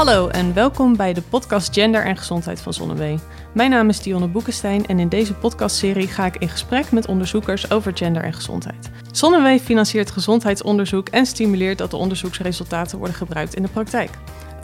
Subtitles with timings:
[0.00, 3.18] Hallo en welkom bij de podcast Gender en Gezondheid van Zonnewee.
[3.54, 7.70] Mijn naam is Dionne Boekenstein en in deze podcastserie ga ik in gesprek met onderzoekers
[7.70, 8.90] over gender en gezondheid.
[9.12, 14.10] Zonnewee financiert gezondheidsonderzoek en stimuleert dat de onderzoeksresultaten worden gebruikt in de praktijk.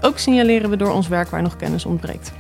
[0.01, 2.32] Ook signaleren we door ons werk waar nog kennis ontbreekt.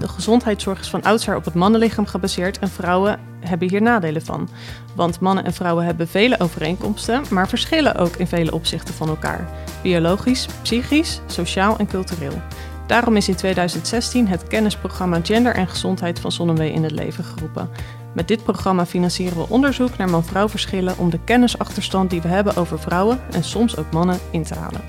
[0.00, 4.48] De gezondheidszorg is van oudsher op het mannenlichaam gebaseerd en vrouwen hebben hier nadelen van.
[4.94, 9.48] Want mannen en vrouwen hebben vele overeenkomsten, maar verschillen ook in vele opzichten van elkaar.
[9.82, 12.42] Biologisch, psychisch, sociaal en cultureel.
[12.86, 17.70] Daarom is in 2016 het kennisprogramma Gender en Gezondheid van Zonnewee in het leven geroepen.
[18.14, 22.56] Met dit programma financieren we onderzoek naar man-vrouw verschillen om de kennisachterstand die we hebben
[22.56, 24.80] over vrouwen en soms ook mannen in te halen.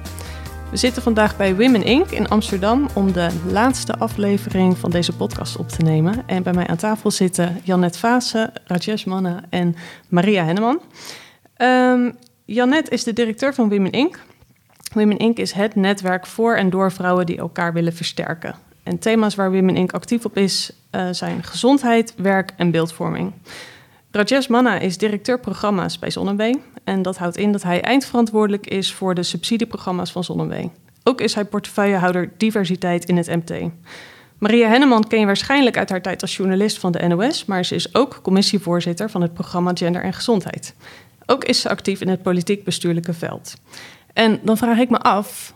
[0.71, 2.11] We zitten vandaag bij Women Inc.
[2.11, 6.27] in Amsterdam om de laatste aflevering van deze podcast op te nemen.
[6.27, 9.75] En bij mij aan tafel zitten Janet Vase, Rajesh Manna en
[10.09, 10.81] Maria Henneman.
[11.57, 14.19] Um, Janet is de directeur van Women Inc.
[14.93, 15.37] Women Inc.
[15.37, 18.55] is het netwerk voor en door vrouwen die elkaar willen versterken.
[18.83, 19.91] En thema's waar Women Inc.
[19.91, 23.33] actief op is uh, zijn gezondheid, werk en beeldvorming.
[24.11, 26.61] Rajesh Manna is directeur programma's bij Zonnewee.
[26.83, 30.71] En dat houdt in dat hij eindverantwoordelijk is voor de subsidieprogramma's van Zonnewee.
[31.03, 33.71] Ook is hij portefeuillehouder diversiteit in het MT.
[34.37, 37.75] Maria Henneman ken je waarschijnlijk uit haar tijd als journalist van de NOS, maar ze
[37.75, 40.75] is ook commissievoorzitter van het programma Gender en Gezondheid.
[41.25, 43.53] Ook is ze actief in het politiek-bestuurlijke veld.
[44.13, 45.55] En dan vraag ik me af,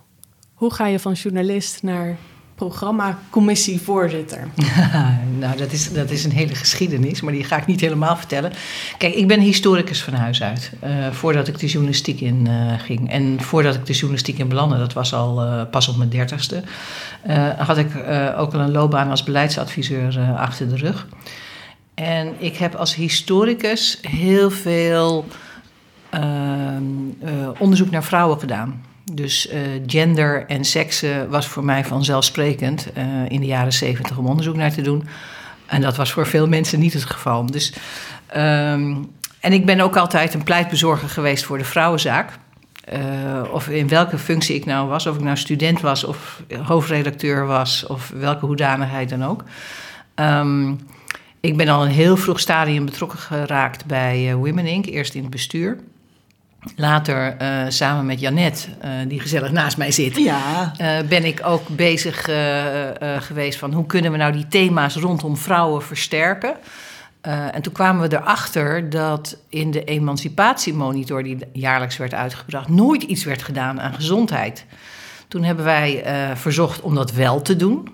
[0.53, 2.17] hoe ga je van journalist naar
[2.55, 4.47] programma-commissievoorzitter?
[5.39, 8.51] nou, dat is, dat is een hele geschiedenis, maar die ga ik niet helemaal vertellen.
[8.97, 13.09] Kijk, ik ben historicus van huis uit, uh, voordat ik de journalistiek in uh, ging.
[13.11, 16.63] En voordat ik de journalistiek in belandde, dat was al uh, pas op mijn dertigste,
[17.57, 17.95] had ik
[18.37, 21.07] ook al een loopbaan als beleidsadviseur achter de rug.
[21.93, 25.25] En ik heb als historicus heel veel
[26.09, 26.83] ehm,
[27.57, 28.83] onderzoek naar vrouwen gedaan.
[29.11, 34.25] Dus uh, gender en seksen was voor mij vanzelfsprekend uh, in de jaren zeventig om
[34.25, 35.07] onderzoek naar te doen.
[35.65, 37.45] En dat was voor veel mensen niet het geval.
[37.45, 37.73] Dus,
[38.37, 42.31] um, en ik ben ook altijd een pleitbezorger geweest voor de vrouwenzaak.
[42.93, 47.45] Uh, of in welke functie ik nou was, of ik nou student was of hoofdredacteur
[47.45, 49.43] was, of welke hoedanigheid dan ook.
[50.15, 50.79] Um,
[51.39, 55.31] ik ben al een heel vroeg stadium betrokken geraakt bij Women Inc., eerst in het
[55.31, 55.77] bestuur.
[56.75, 60.71] Later, uh, samen met Janet, uh, die gezellig naast mij zit, ja.
[60.81, 62.29] uh, ben ik ook bezig
[63.19, 66.55] geweest van hoe kunnen we nou die thema's rondom vrouwen versterken.
[67.51, 73.23] en toen kwamen we erachter dat in de emancipatiemonitor die jaarlijks werd uitgebracht, nooit iets
[73.23, 74.65] werd gedaan aan gezondheid.
[75.27, 76.03] Toen hebben wij
[76.35, 77.89] verzocht om dat wel te doen.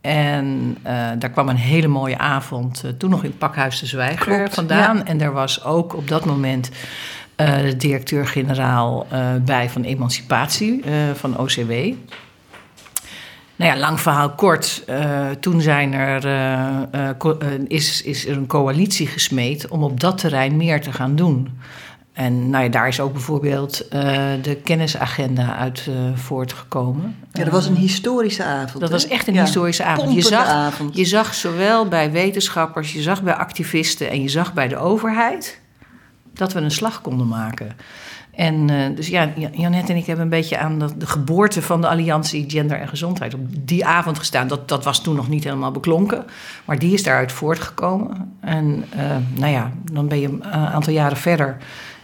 [0.00, 0.76] En
[1.18, 4.96] daar kwam een hele mooie avond, toen nog in Pakhuis de Zwijger Klopt, vandaan.
[4.96, 5.04] Ja.
[5.04, 6.70] En er was ook op dat moment
[7.36, 11.70] de directeur-generaal uh, bij van Emancipatie uh, van OCW.
[13.58, 14.84] Nou ja, lang verhaal kort.
[15.40, 16.24] toen zijn er,
[17.68, 21.58] is, is er een coalitie gesmeed om op dat terrein meer te gaan doen.
[22.12, 23.86] En nou ja, daar is ook bijvoorbeeld
[24.42, 27.16] de kennisagenda uit voortgekomen.
[27.32, 28.80] Ja, dat was een historische avond.
[28.80, 30.14] Dat was echt een ja, historische avond.
[30.14, 30.96] Je zag, avond.
[30.96, 35.60] je zag zowel bij wetenschappers, je zag bij activisten en je zag bij de overheid
[36.36, 37.76] dat we een slag konden maken.
[38.36, 41.80] En uh, dus ja, Janet en ik hebben een beetje aan de, de, geboorte van
[41.80, 44.48] de Alliantie Gender en Gezondheid op die avond gestaan.
[44.48, 46.24] Dat, dat was toen nog niet helemaal beklonken,
[46.64, 48.36] maar die is daaruit voortgekomen.
[48.40, 51.56] En uh, nou ja, dan ben je een aantal jaren verder.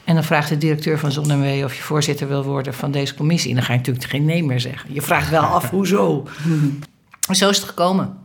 [0.04, 3.50] En dan vraagt de directeur van Zonnewee of je voorzitter wil worden van deze commissie.
[3.50, 4.94] En dan ga je natuurlijk geen nee meer zeggen.
[4.94, 6.26] Je vraagt wel af, hoezo?
[7.31, 8.16] Zo is het gekomen.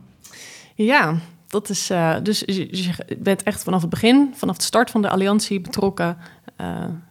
[0.74, 1.14] Ja,
[1.48, 5.08] dat is, uh, dus je bent echt vanaf het begin, vanaf de start van de
[5.08, 6.16] alliantie betrokken.
[6.60, 6.66] Uh,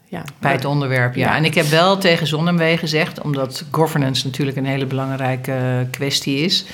[0.10, 1.28] ja, bij het onderwerp, ja.
[1.28, 1.36] ja.
[1.36, 6.66] En ik heb wel tegen Zonnewee gezegd, omdat governance natuurlijk een hele belangrijke kwestie is.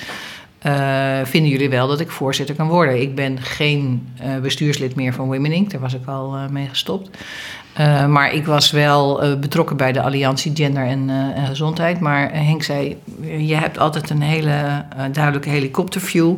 [0.66, 3.00] Uh, vinden jullie wel dat ik voorzitter kan worden?
[3.00, 5.70] Ik ben geen uh, bestuurslid meer van Women Inc.
[5.70, 7.18] Daar was ik al uh, mee gestopt.
[8.08, 12.00] maar ik was wel betrokken bij de Alliantie Gender en, en Gezondheid.
[12.00, 16.34] Maar Henk zei: Je hebt altijd een hele duidelijke helikopterview.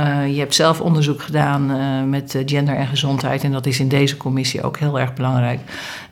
[0.00, 3.44] Uh, je hebt zelf onderzoek gedaan uh, met gender en gezondheid.
[3.44, 5.60] En dat is in deze commissie ook heel erg belangrijk.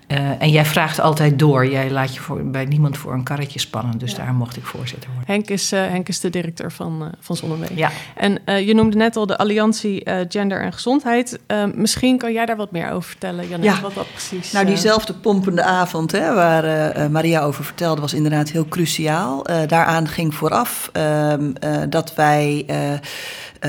[0.09, 1.67] Uh, en jij vraagt altijd door.
[1.67, 3.99] Jij laat je voor, bij niemand voor een karretje spannen.
[3.99, 4.17] Dus ja.
[4.17, 5.35] daar mocht ik voorzitter worden.
[5.35, 7.69] Henk is, Henk is de directeur van, van Zonnewee.
[7.75, 7.91] Ja.
[8.15, 11.39] En je noemde net al de Alliantie Gender en Gezondheid.
[11.75, 13.81] misschien kan jij daar wat meer over vertellen, Janet, ja.
[13.81, 14.53] wat dat precies...
[14.53, 18.01] Nou, diezelfde pompende avond hè, waar Maria over vertelde...
[18.01, 19.43] was inderdaad heel cruciaal.
[19.67, 21.53] daaraan ging vooraf ehm,
[21.89, 22.67] dat wij...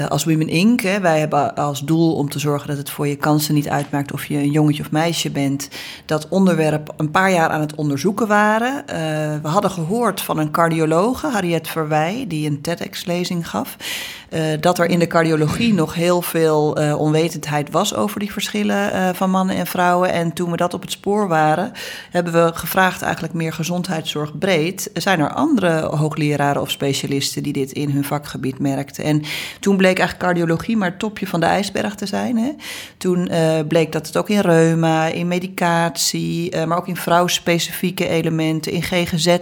[0.09, 3.15] als Women Inc., hè, wij hebben als doel om te zorgen dat het voor je
[3.15, 5.69] kansen niet uitmaakt of je een jongetje of meisje bent,
[6.05, 8.83] dat onderwerp een paar jaar aan het onderzoeken waren.
[9.41, 13.77] we hadden gehoord van een cardiologe, Harriet Verwij, die een TEDx-lezing gaf.
[14.29, 19.29] Uh, dat er in de cardiologie nog heel veel onwetendheid was over die verschillen van
[19.29, 20.11] mannen en vrouwen.
[20.11, 21.71] En toen we dat op het spoor waren,
[22.11, 24.89] hebben we gevraagd eigenlijk meer gezondheidszorg breed.
[24.93, 29.03] Zijn er andere hoogleraren of specialisten die dit in hun vakgebied merkten?
[29.03, 29.23] En
[29.59, 32.37] toen bleek eigenlijk cardiologie maar het topje van de ijsberg te zijn.
[32.37, 32.51] Hè?
[32.97, 33.29] Toen
[33.67, 39.37] bleek dat het ook in reuma, in medicatie, maar ook in vrouwspecifieke elementen, in GGZ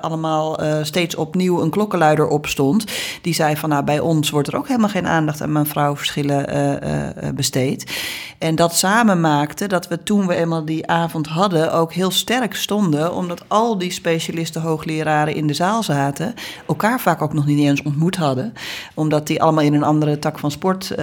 [0.00, 2.84] allemaal steeds opnieuw een klokkenluider opstond.
[3.22, 7.28] Die zei van nou bij ons wordt er ook helemaal geen aandacht aan man-vrouwverschillen uh,
[7.34, 7.92] besteed.
[8.38, 12.54] En dat samen maakte dat we toen we eenmaal die avond hadden ook heel sterk
[12.54, 16.34] stonden, omdat al die specialisten, hoogleraren in de zaal zaten,
[16.66, 18.54] elkaar vaak ook nog niet eens ontmoet hadden,
[18.94, 20.94] omdat die allemaal in een andere tak van sport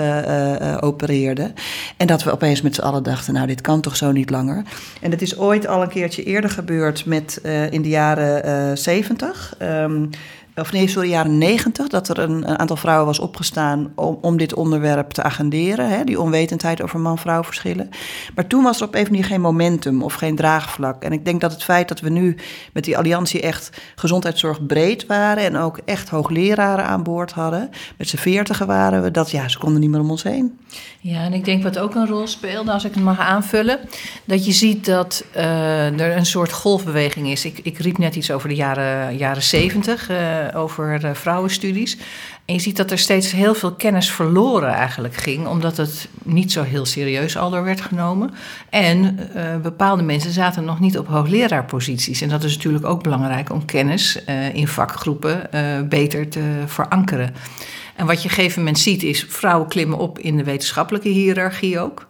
[0.80, 1.54] opereerden.
[1.98, 4.64] En dat we opeens met z'n allen dachten, nou dit kan toch zo niet langer.
[5.02, 9.58] En het is ooit al een keertje eerder gebeurd met in de jaren zeventig
[10.56, 14.38] of nee, sorry, jaren negentig, dat er een, een, aantal vrouwen was opgestaan om, om
[14.38, 17.90] dit onderwerp te agenderen, hè, die onwetendheid over man-vrouw verschillen.
[18.36, 21.04] Maar toen was er op een manier geen momentum of geen draagvlak.
[21.04, 22.36] En ik denk dat het feit dat we nu
[22.74, 28.08] met die alliantie echt gezondheidszorg breed waren en ook echt hoogleraren aan boord hadden, met
[28.08, 30.60] z'n veertigen waren we, dat ja, ze konden niet meer om ons heen.
[31.08, 33.80] Ja, en ik denk wat ook een rol speelde, als ik het mag aanvullen,
[34.24, 37.46] dat je ziet dat uh, er een soort golfbeweging is.
[37.46, 40.10] Ik, ik riep net iets over de jaren, jaren 70.
[40.10, 41.98] Uh, eh, over uh, vrouwenstudies.
[42.46, 46.52] En je ziet dat er steeds heel veel kennis verloren eigenlijk ging, omdat het niet
[46.52, 48.34] zo heel serieus al door werd genomen.
[48.70, 49.20] En
[49.62, 52.22] bepaalde mensen zaten nog niet op hoogleraarposities.
[52.22, 54.24] En dat is natuurlijk ook belangrijk om kennis
[54.54, 55.50] in vakgroepen
[55.90, 57.34] beter te verankeren.
[57.96, 61.10] En wat je op een gegeven moment ziet is, vrouwen klimmen op in de wetenschappelijke
[61.10, 62.08] hiërarchie ook.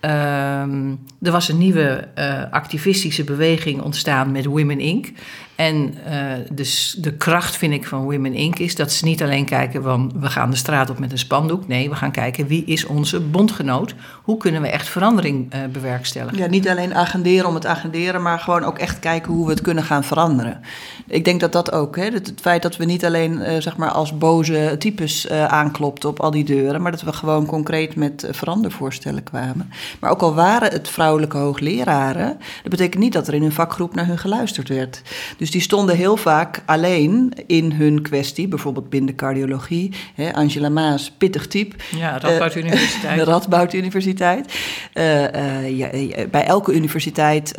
[0.00, 2.08] Ehm, er was een nieuwe
[2.50, 5.06] activistische beweging ontstaan met Women Inc.
[5.56, 8.58] En uh, dus de kracht, vind ik, van Women Inc.
[8.58, 11.68] is dat ze niet alleen kijken van we gaan de straat op met een spandoek.
[11.68, 13.94] Nee, we gaan kijken wie is onze bondgenoot.
[14.22, 16.38] Hoe kunnen we echt verandering uh, bewerkstelligen?
[16.38, 19.60] Ja, niet alleen agenderen om het agenderen, maar gewoon ook echt kijken hoe we het
[19.60, 20.60] kunnen gaan veranderen.
[21.06, 23.90] Ik denk dat dat ook, hè, het, feit dat we niet alleen uh, zeg maar
[23.90, 29.22] als boze types aanklopten op al die deuren, maar dat we gewoon concreet met verandervoorstellen
[29.22, 29.72] kwamen.
[30.00, 33.94] Maar ook al waren het vrouwelijke hoogleraren, dat betekent niet dat er in hun vakgroep
[33.94, 35.02] naar hun geluisterd werd.
[35.36, 39.92] Dus die stonden heel vaak alleen in hun kwestie, bijvoorbeeld binnen cardiologie.
[40.14, 41.76] Hè, Angela Maas, pittig type.
[41.96, 43.18] Ja, Radboud uh, Universiteit.
[43.18, 44.58] de Radboud Universiteit.
[44.94, 45.90] Uh, uh, ja,
[46.30, 47.54] bij elke universiteit,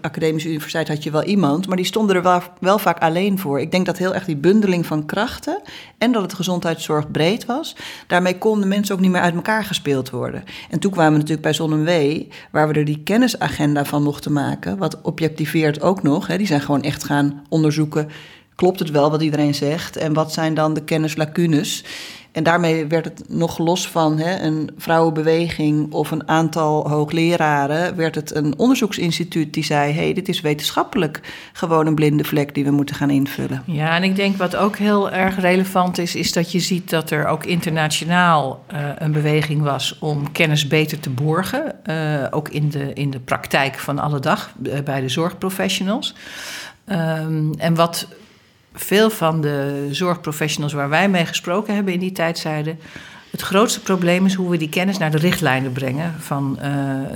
[0.00, 3.60] academische universiteit, had je wel iemand, maar die stonden er wel, wel vaak alleen voor.
[3.60, 5.60] Ik denk dat heel erg die bundeling van krachten
[5.98, 7.76] en dat het gezondheidszorg breed was,
[8.06, 10.44] daarmee konden mensen ook niet meer uit elkaar gespeeld worden.
[10.70, 14.78] En toen kwamen we natuurlijk bij ZonMW, waar we er die kennisagenda van mochten maken,
[14.78, 16.26] wat objectiveert ook nog.
[16.26, 18.08] Hè, die zijn gewoon echt gaan onderzoeken.
[18.54, 19.96] Klopt het wel wat iedereen zegt?
[19.96, 21.84] En wat zijn dan de kennislacunes?
[22.32, 28.14] En daarmee werd het nog los van hè, een vrouwenbeweging of een aantal hoogleraren, werd
[28.14, 31.20] het een onderzoeksinstituut die zei: hé, hey, dit is wetenschappelijk
[31.52, 33.62] gewoon een blinde vlek die we moeten gaan invullen.
[33.66, 37.10] Ja, en ik denk wat ook heel erg relevant is, is dat je ziet dat
[37.10, 41.74] er ook internationaal uh, een beweging was om kennis beter te borgen.
[41.86, 46.14] Uh, ook in de, in de praktijk van alle dag uh, bij de zorgprofessionals.
[46.92, 48.08] Um, en wat
[48.74, 52.78] veel van de zorgprofessionals waar wij mee gesproken hebben in die tijd zeiden.
[53.30, 56.64] Het grootste probleem is hoe we die kennis naar de richtlijnen brengen van uh,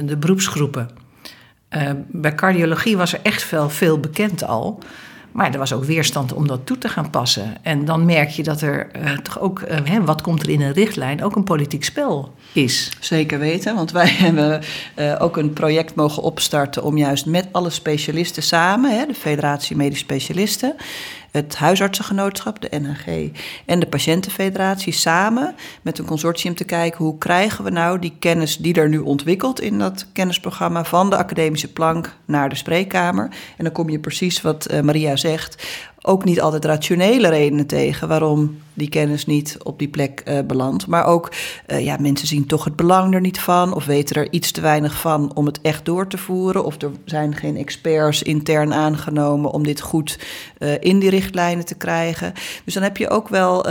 [0.04, 0.90] de beroepsgroepen.
[1.71, 4.78] Uh, bij cardiologie was er echt wel veel bekend al.
[5.33, 7.57] Maar er was ook weerstand om dat toe te gaan passen.
[7.62, 10.73] En dan merk je dat er uh, toch ook, hè, wat komt er in een
[10.73, 12.91] richtlijn, ook een politiek spel is.
[13.01, 14.63] Zeker weten, want wij hebben
[14.99, 19.77] uh, ook een project mogen opstarten om juist met alle specialisten samen, hè, de Federatie
[19.77, 20.75] Medisch Specialisten,
[21.31, 23.31] het huisartsengenootschap, de NHG
[23.67, 28.57] en de patiëntenfederatie samen met een consortium te kijken hoe krijgen we nou die kennis
[28.57, 33.29] die er nu ontwikkelt in dat kennisprogramma van de academische plank naar de spreekkamer.
[33.57, 35.67] En dan kom je precies wat uh, Maria zegt,
[36.07, 40.87] ook niet altijd rationele redenen tegen waarom die kennis niet op die plek uh, belandt.
[40.87, 41.33] Maar ook,
[41.67, 44.61] uh, ja, mensen zien toch het belang er niet van of weten er iets te
[44.61, 46.65] weinig van om het echt door te voeren.
[46.65, 50.19] Of er zijn geen experts intern aangenomen om dit goed
[50.59, 52.33] uh, in die richtlijnen te krijgen.
[52.65, 53.63] Dus dan heb je ook wel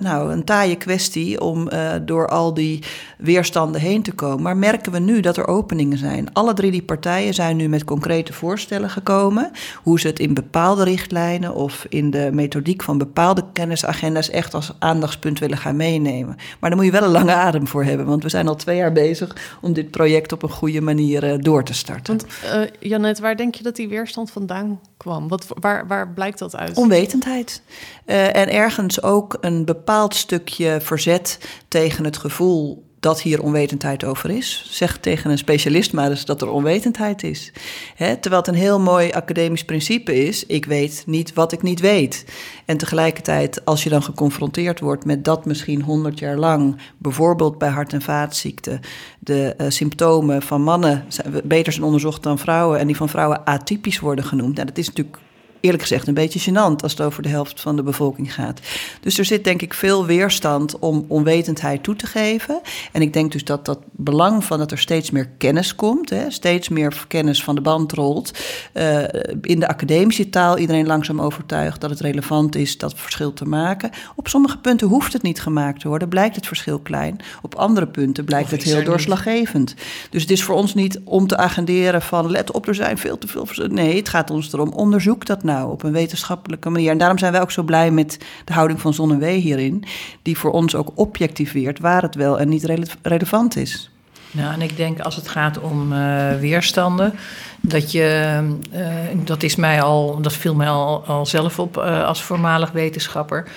[0.00, 1.68] nou, een taaie kwestie om
[2.04, 2.82] door al die
[3.18, 4.42] weerstanden heen te komen.
[4.42, 6.32] Maar merken we nu dat er openingen zijn.
[6.32, 9.50] Alle drie die partijen zijn nu met concrete voorstellen gekomen
[9.82, 14.72] hoe ze het in bepaalde richtlijnen of in de methodiek van bepaalde kennisagenda's echt als
[14.78, 16.36] aandachtspunt willen gaan meenemen.
[16.60, 18.76] Maar daar moet je wel een lange adem voor hebben, want we zijn al twee
[18.76, 22.16] jaar bezig om dit project op een goede manier uh, door te starten.
[22.16, 25.28] Want uh, Janet, waar denk je dat die weerstand vandaan kwam?
[25.28, 26.76] Wat, waar, waar blijkt dat uit?
[26.76, 27.62] Onwetendheid.
[28.06, 31.38] Uh, en ergens ook een bepaald stukje verzet
[31.68, 34.68] tegen het gevoel dat hier onwetendheid over is.
[34.70, 37.52] Zeg tegen een specialist maar eens dat er onwetendheid is.
[37.96, 42.24] terwijl het een heel mooi academisch principe is: ik weet niet wat ik niet weet.
[42.64, 47.68] En tegelijkertijd, als je dan geconfronteerd wordt met dat misschien honderd jaar lang, bijvoorbeeld bij
[47.68, 48.80] hart- en vaatziekten,
[49.18, 53.44] de uh, symptomen van mannen zijn beter zijn onderzocht dan vrouwen en die van vrouwen
[53.44, 54.54] atypisch worden genoemd.
[54.54, 55.18] Nou, dat is natuurlijk
[55.60, 58.60] eerlijk gezegd een beetje gênant als het over de helft van de bevolking gaat.
[59.00, 62.60] Dus er zit denk ik veel weerstand om onwetendheid toe te geven.
[62.92, 66.30] En ik denk dus dat dat belang van dat er steeds meer kennis komt, hè,
[66.30, 68.38] steeds meer kennis van de band rolt,
[68.74, 68.98] uh,
[69.40, 73.90] in de academische taal iedereen langzaam overtuigt dat het relevant is dat verschil te maken.
[74.16, 77.20] Op sommige punten hoeft het niet gemaakt te worden, blijkt het verschil klein.
[77.42, 79.74] Op andere punten blijkt het heel doorslaggevend.
[80.10, 83.18] Dus het is voor ons niet om te agenderen van let op, er zijn veel
[83.18, 83.46] te veel.
[83.68, 86.90] Nee, het gaat ons erom onderzoek dat nou op een wetenschappelijke manier?
[86.90, 89.84] En daarom zijn wij ook zo blij met de houding van Zon en Wee hierin,
[90.22, 92.64] die voor ons ook objectiveert waar het wel en niet
[93.02, 93.90] relevant is.
[94.30, 97.14] Nou, en ik denk als het gaat om uh, weerstanden,
[97.60, 98.38] dat je,
[98.74, 98.86] uh,
[99.24, 103.48] dat is mij al, dat viel mij al, al zelf op als voormalig wetenschapper,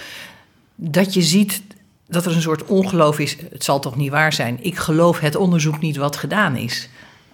[0.76, 1.62] dat je ziet
[2.08, 3.38] dat er een soort ongeloof is.
[3.52, 4.58] Het zal toch niet waar zijn?
[4.62, 6.90] Ik geloof het onderzoek niet wat gedaan is.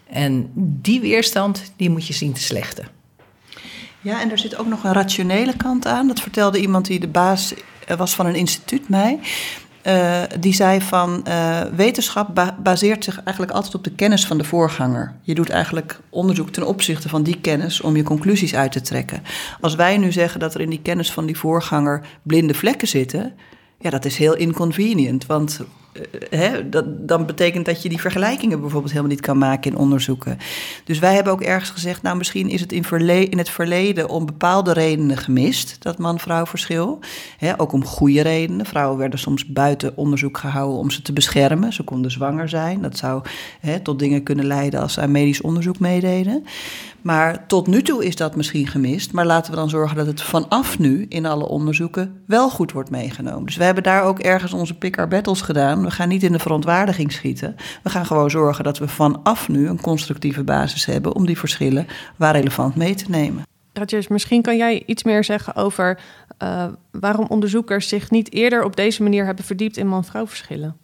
[0.09, 2.96] En die weerstand, die moet je zien te slechten.
[4.07, 6.07] Ja, en er zit ook nog een rationele kant aan.
[6.07, 7.53] Dat vertelde iemand die de baas
[7.87, 9.19] eh, was van een instituut mij.
[9.83, 14.37] Uh, die zei van uh, wetenschap ba baseert zich eigenlijk altijd op de kennis van
[14.37, 15.15] de voorganger.
[15.21, 19.23] Je doet eigenlijk onderzoek ten opzichte van die kennis om je conclusies uit te trekken.
[19.61, 23.33] Als wij nu zeggen dat er in die kennis van die voorganger blinde vlekken zitten,
[23.79, 25.25] ja, dat is heel inconvenient.
[25.25, 25.65] Want eh,
[26.29, 30.37] hè, dat, dan betekent dat je die vergelijkingen bijvoorbeeld helemaal niet kan maken in onderzoeken.
[30.83, 32.85] Dus wij hebben ook ergens gezegd, nou misschien is het in,
[33.29, 36.99] in het verleden om bepaalde redenen gemist, dat man-vrouw verschil.
[37.37, 38.65] Hè, ook om goede redenen.
[38.65, 41.73] Vrouwen werden soms buiten onderzoek gehouden om ze te beschermen.
[41.73, 42.81] Ze konden zwanger zijn.
[42.81, 43.23] Dat zou
[43.59, 46.45] hè, tot dingen kunnen leiden als ze aan medisch onderzoek meededen.
[47.01, 49.11] Maar tot nu toe is dat misschien gemist.
[49.11, 52.89] Maar laten we dan zorgen dat het vanaf nu in alle onderzoeken wel goed wordt
[52.89, 53.45] meegenomen.
[53.45, 55.86] Dus we hebben daar ook ergens onze pick battles gedaan.
[55.87, 57.55] We gaan niet in de verontwaardiging schieten.
[57.83, 61.87] We gaan gewoon zorgen dat we vanaf nu een constructieve basis hebben om die verschillen
[62.15, 63.43] waar relevant mee te nemen.
[63.73, 65.99] Rajesh, misschien kan jij iets meer zeggen over
[66.43, 70.75] uh, waarom onderzoekers zich niet eerder op deze manier hebben verdiept in man-vrouw verschillen.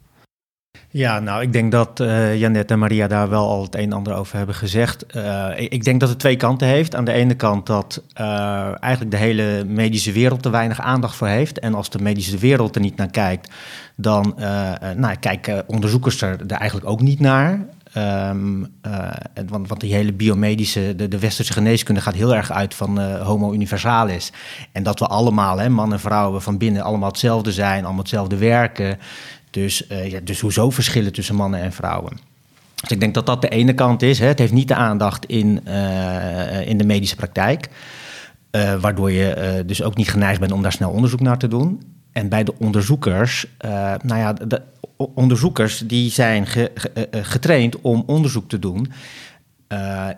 [0.93, 3.93] Ja, nou, ik denk dat uh, Janet en Maria daar wel al het een en
[3.93, 5.05] ander over hebben gezegd.
[5.15, 6.95] Uh, ik denk dat het twee kanten heeft.
[6.95, 11.27] Aan de ene kant dat uh, eigenlijk de hele medische wereld te weinig aandacht voor
[11.27, 11.59] heeft.
[11.59, 13.51] En als de medische wereld er niet naar kijkt,
[13.95, 14.33] dan
[14.95, 17.65] nou, kijken onderzoekers er, eigenlijk ook niet naar.
[17.97, 18.67] Um,
[19.47, 23.53] want, want die hele biomedische, de, de westerse geneeskunde gaat heel erg uit van homo
[23.53, 24.31] universalis.
[24.71, 28.37] En dat we allemaal, hè, man en vrouwen van binnen, allemaal hetzelfde zijn, allemaal hetzelfde
[28.37, 28.99] werken.
[29.53, 32.17] Dus, uh, ja, dus hoezo verschillen tussen mannen en vrouwen?
[32.75, 34.19] Dus ik denk dat dat de ene kant is.
[34.19, 34.25] Hè.
[34.25, 37.69] Het heeft niet de aandacht in, uh, in de medische praktijk.
[38.51, 41.81] Uh, waardoor je dus ook niet geneigd bent om daar snel onderzoek naar te doen.
[42.11, 43.45] En bij de onderzoekers,
[44.01, 44.61] nou ja, de
[44.97, 48.91] onderzoekers die zijn ge, ge, getraind om onderzoek te doen.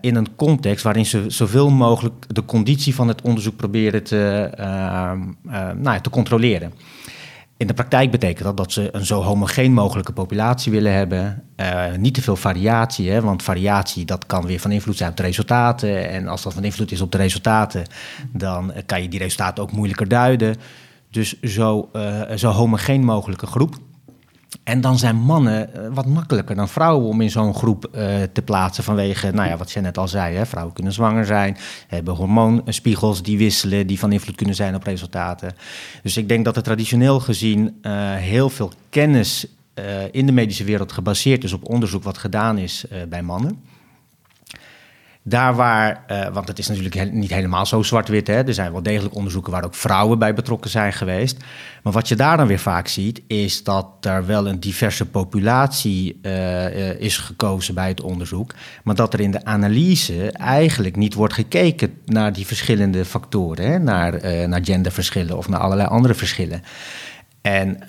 [0.01, 4.49] in een context waarin ze zoveel mogelijk de conditie van het onderzoek proberen te,
[5.75, 6.73] nou ja, te controleren.
[7.57, 11.43] In de praktijk betekent dat dat ze een zo homogeen mogelijke populatie willen hebben.
[11.57, 15.17] Uh, niet te veel variatie, hè, want variatie dat kan weer van invloed zijn op
[15.17, 16.09] de resultaten.
[16.09, 17.83] En als dat van invloed is op de resultaten,
[18.31, 20.55] dan kan je die resultaten ook moeilijker duiden.
[21.09, 23.75] Dus zo, uh, zo homogeen mogelijke groep.
[24.63, 28.01] En dan zijn mannen eh, wat makkelijker dan vrouwen om in zo'n groep uh,
[28.33, 28.83] te plaatsen.
[28.83, 31.57] Vanwege, nou ja, wat je net al zei, hè, vrouwen kunnen zwanger zijn,
[31.88, 35.55] hebben hormoonspiegels die wisselen, die van invloed kunnen zijn op resultaten.
[36.03, 39.47] Dus ik denk dat er traditioneel gezien uh, heel veel kennis
[40.12, 43.59] in de medische wereld gebaseerd is op onderzoek wat gedaan is bij mannen.
[45.27, 49.15] Daar waar, uh, want het is natuurlijk niet helemaal zo zwart-wit, er zijn wel degelijk
[49.15, 51.38] onderzoeken waar ook vrouwen bij betrokken zijn geweest.
[51.84, 56.20] Maar wat je daar dan weer vaak ziet, is dat er wel een diverse populatie
[56.22, 58.53] uh, is gekozen bij het onderzoek,
[58.84, 63.79] maar dat er in de analyse eigenlijk niet wordt gekeken naar die verschillende factoren, hè?
[63.79, 66.62] Naar, naar genderverschillen of naar allerlei andere verschillen.
[67.41, 67.79] En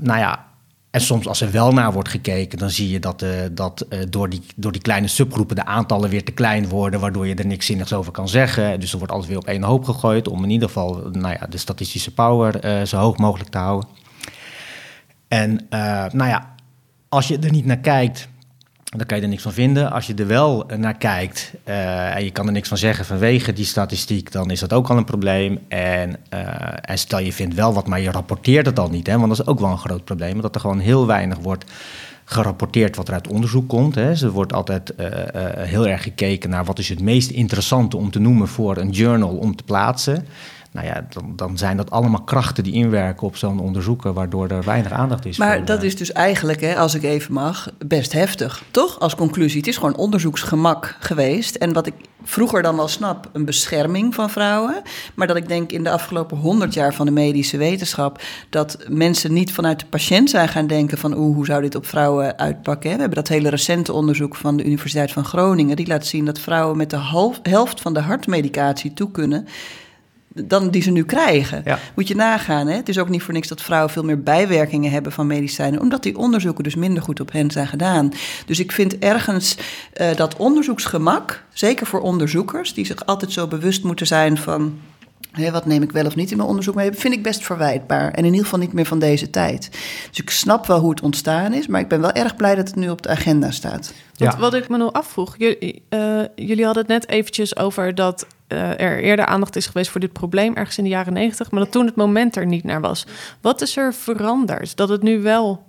[0.00, 0.46] nou ja,
[0.94, 3.98] en soms als er wel naar wordt gekeken, dan zie je dat, uh, dat uh,
[4.08, 7.46] door, die, door die kleine subgroepen de aantallen weer te klein worden, waardoor je er
[7.46, 8.80] niks zinnigs over kan zeggen.
[8.80, 11.46] Dus er wordt alles weer op één hoop gegooid om in ieder geval nou ja,
[11.46, 13.88] de statistische power uh, zo hoog mogelijk te houden.
[15.28, 15.66] En
[16.12, 16.54] nou ja,
[17.08, 18.28] als je er niet naar kijkt,
[18.98, 19.90] dan kan je er niks van vinden.
[19.90, 23.52] Als je er wel naar kijkt uh, en je kan er niks van zeggen vanwege
[23.52, 25.58] die statistiek, dan is dat ook al een probleem.
[25.68, 26.40] En, uh,
[26.80, 29.06] en stel je vindt wel wat, maar je rapporteert het al niet.
[29.06, 30.40] Hè, want dat is ook wel een groot probleem.
[30.40, 31.64] Dat er gewoon heel weinig wordt
[32.24, 33.94] gerapporteerd wat er uit onderzoek komt.
[33.94, 34.10] Hè.
[34.10, 34.94] Er wordt altijd
[35.58, 39.36] heel erg gekeken naar wat is het meest interessante om te noemen voor een journal
[39.36, 40.26] om te plaatsen
[40.74, 44.64] nou ja, dan, dan zijn dat allemaal krachten die inwerken op zo'n onderzoeker, waardoor er
[44.64, 45.38] weinig aandacht is.
[45.38, 49.00] Maar dat is dus eigenlijk, hè, als ik even mag, best heftig, toch?
[49.00, 49.58] Als conclusie.
[49.58, 51.54] Het is gewoon onderzoeksgemak geweest.
[51.54, 54.82] En wat ik vroeger dan wel snap, een bescherming van vrouwen.
[55.14, 59.32] Maar dat ik denk in de afgelopen honderd jaar van de medische wetenschap, dat mensen
[59.32, 62.90] niet vanuit de patiënt zijn gaan denken van oeh, hoe zou dit op vrouwen uitpakken.
[62.90, 66.38] We hebben dat hele recente onderzoek van de Universiteit van Groningen, die laat zien dat
[66.38, 67.00] vrouwen met de
[67.42, 69.46] helft van de hartmedicatie toe kunnen
[70.34, 71.64] dan die ze nu krijgen.
[71.94, 72.66] Moet je nagaan.
[72.66, 72.76] Hè?
[72.76, 76.02] Het is ook niet voor niks dat vrouwen veel meer bijwerkingen hebben van medicijnen, omdat
[76.02, 78.12] die onderzoeken dus minder goed op hen zijn gedaan.
[78.46, 79.56] Dus ik vind ergens
[80.00, 84.78] uh, dat onderzoeksgemak, zeker voor onderzoekers, die zich altijd zo bewust moeten zijn van
[85.34, 86.92] wat neem ik wel of niet in mijn onderzoek mee?
[86.92, 88.10] Vind ik best verwijtbaar.
[88.10, 89.68] En in ieder geval niet meer van deze tijd.
[90.08, 91.66] Dus ik snap wel hoe het ontstaan is.
[91.66, 93.92] Maar ik ben wel erg blij dat het nu op de agenda staat.
[94.16, 94.38] Ja.
[94.38, 95.34] wat ik me nog afvroeg.
[95.38, 99.90] Jullie, uh, jullie hadden het net eventjes over dat uh, er eerder aandacht is geweest
[99.90, 100.54] voor dit probleem.
[100.54, 101.50] Ergens in de jaren negentig.
[101.50, 103.06] Maar dat toen het moment er niet naar was.
[103.40, 104.76] Wat is er veranderd?
[104.76, 105.62] Dat het nu wel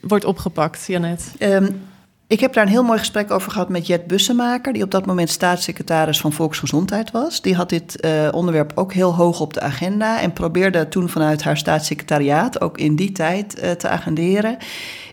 [0.00, 1.34] wordt opgepakt, Janet?
[1.38, 1.88] Um,
[2.30, 5.06] ik heb daar een heel mooi gesprek over gehad met Jet Bussemaker, die op dat
[5.06, 7.42] moment staatssecretaris van Volksgezondheid was.
[7.42, 11.42] Die had dit uh, onderwerp ook heel hoog op de agenda en probeerde toen vanuit
[11.42, 14.56] haar staatssecretariaat ook in die tijd uh, te agenderen.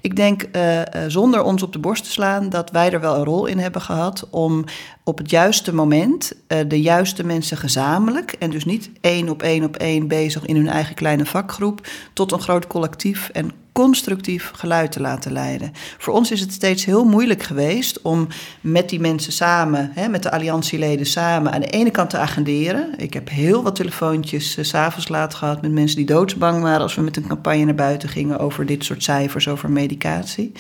[0.01, 3.25] Ik denk uh, zonder ons op de borst te slaan dat wij er wel een
[3.25, 4.65] rol in hebben gehad om
[5.07, 6.31] op het juiste moment
[6.67, 10.67] de juiste mensen gezamenlijk en dus niet één op één op één bezig in hun
[10.67, 15.71] eigen kleine vakgroep tot een groot collectief en constructief geluid te laten leiden.
[15.97, 18.27] Voor ons is het steeds heel moeilijk geweest om
[18.61, 22.93] met die mensen samen, hè, met de alliantieleden samen, aan de ene kant te agenderen.
[22.97, 26.95] Ik heb heel wat telefoontjes uh, s'avonds laat gehad met mensen die doodsbang waren als
[26.95, 30.51] we met een campagne naar buiten gingen over dit soort cijfers, over medicatie.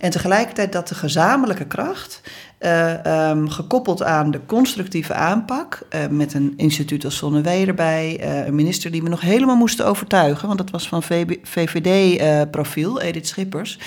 [0.00, 2.20] En tegelijkertijd dat de gezamenlijke kracht
[2.60, 8.46] uh, um, gekoppeld aan de constructieve aanpak, uh, met een instituut als Zonnewee erbij, uh,
[8.46, 11.02] een minister die we nog helemaal moesten overtuigen, want dat was van
[11.42, 13.78] VVD-profiel, Edith Schippers.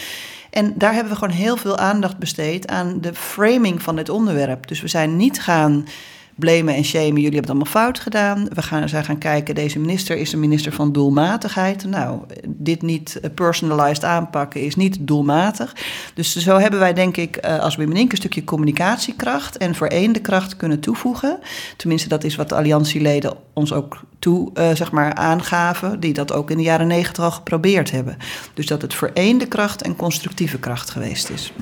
[0.50, 4.68] En daar hebben we gewoon heel veel aandacht besteed aan de framing van dit onderwerp.
[4.68, 5.86] Dus we zijn niet gaan
[6.36, 7.22] blamen en shamen.
[7.22, 8.48] Jullie hebben het allemaal fout gedaan.
[8.54, 11.86] We gaan, zijn gaan kijken, deze minister is een minister van doelmatigheid.
[11.86, 15.76] Nou, dit niet personalized aanpakken is niet doelmatig.
[16.14, 20.58] Dus zo hebben wij denk ik eh, als Wim een stukje communicatiekracht en vereende kracht
[20.58, 21.40] kunnen toevoegen.
[21.78, 26.34] Tenminste, dat is wat de alliantieleden ons ook toe uh, zeg maar, aangaven, die dat
[26.34, 28.18] ook in de jaren negentig al geprobeerd hebben.
[28.54, 31.54] Dus dat het vereende kracht en constructieve kracht geweest is.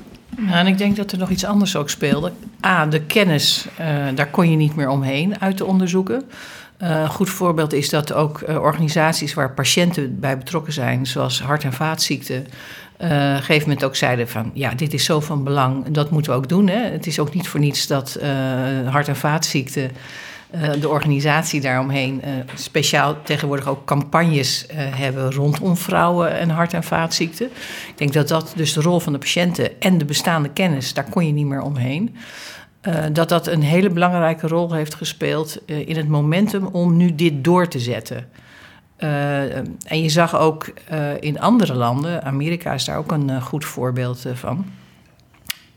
[0.50, 2.32] En ik denk dat er nog iets anders ook speelde.
[2.66, 6.24] A, de kennis, uh, daar kon je niet meer omheen uit de onderzoeken.
[6.82, 11.42] Uh, een goed voorbeeld is dat ook uh, organisaties waar patiënten bij betrokken zijn, zoals
[11.42, 15.44] hart- en vaatziekten, op een gegeven moment ook zeiden van ja, dit is zo van
[15.44, 16.68] belang, dat moeten we ook doen.
[16.68, 16.80] Hè.
[16.92, 18.20] Het is ook niet voor niets dat
[18.86, 19.92] hart- en vaatziekten
[20.80, 26.84] de organisatie daaromheen uh, speciaal tegenwoordig ook campagnes uh, hebben rondom vrouwen en hart- en
[26.84, 27.46] vaatziekten.
[27.88, 31.10] Ik denk dat dat dus de rol van de patiënten en de bestaande kennis, daar
[31.10, 32.16] kon je niet meer omheen.
[33.12, 37.68] dat dat een hele belangrijke rol heeft gespeeld in het momentum om nu dit door
[37.68, 38.28] te zetten.
[39.88, 40.74] en je zag ook
[41.20, 44.66] in andere landen, Amerika is daar ook een goed voorbeeld van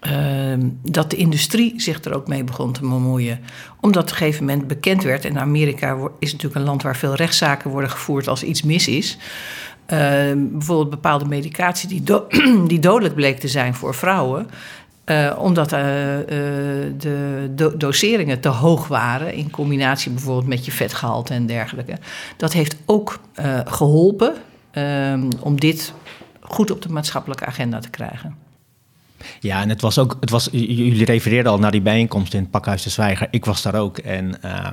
[0.07, 3.41] uh, dat de industrie zich er ook mee begon te bemoeien.
[3.81, 7.15] Omdat op een gegeven moment bekend werd, en Amerika is natuurlijk een land waar veel
[7.15, 9.19] rechtszaken worden gevoerd als iets mis is.
[9.93, 9.99] Uh,
[10.37, 12.03] bijvoorbeeld bepaalde medicatie die,
[12.67, 14.49] die dodelijk bleek te zijn voor vrouwen.
[15.07, 21.35] Uh, omdat uh, de do doseringen te hoog waren, in combinatie bijvoorbeeld met je vetgehalte
[21.35, 21.99] en dergelijke.
[22.37, 23.21] Dat heeft ook
[23.65, 24.35] geholpen
[24.71, 25.93] ehm, om dit
[26.41, 28.44] goed op de maatschappelijke agenda te krijgen.
[29.41, 32.51] Ja, en het was ook, het was, jullie refereerden al naar die bijeenkomst in het
[32.51, 33.29] Pakhuis de Zwijger.
[33.31, 34.69] Ik was daar ook en uh,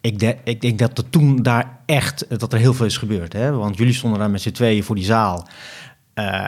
[0.00, 3.32] ik, ik denk dat er toen daar echt, dat er heel veel is gebeurd.
[3.32, 3.52] Hè?
[3.52, 5.48] Want jullie stonden daar met z'n tweeën voor die zaal.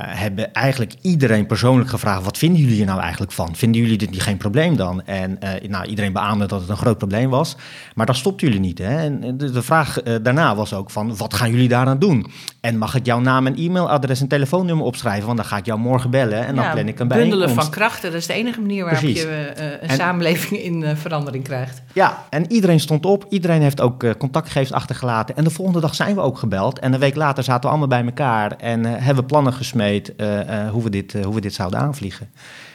[0.07, 3.57] Hebben eigenlijk iedereen persoonlijk gevraagd: wat vinden jullie hier nou eigenlijk van?
[3.57, 5.03] Vinden jullie dit niet geen probleem dan?
[5.07, 7.57] En nou, iedereen beaamde dat het een groot probleem was.
[7.95, 8.79] Maar dat stopten jullie niet.
[8.79, 8.97] Hè?
[8.97, 12.27] En de, de vraag daarna was ook: van, wat gaan jullie daaraan doen?
[12.61, 15.27] En mag ik jouw naam en e-mailadres en telefoonnummer opschrijven?
[15.27, 17.39] Want dan ga ik jou morgen bellen en dan plan ik een bijeenkomst.
[17.39, 21.83] Bundelen van krachten, dat is de enige manier waarop je een samenleving in verandering krijgt.
[21.93, 23.27] Ja, en iedereen stond op.
[23.29, 25.37] Iedereen heeft ook contactgegevens achtergelaten.
[25.37, 26.79] En de volgende dag zijn we ook gebeld.
[26.79, 30.71] En een week later zaten we allemaal bij elkaar en hebben plannen gesmeed uh, uh,
[30.71, 32.31] hoe, we dit, hoe we dit zouden aanvliegen.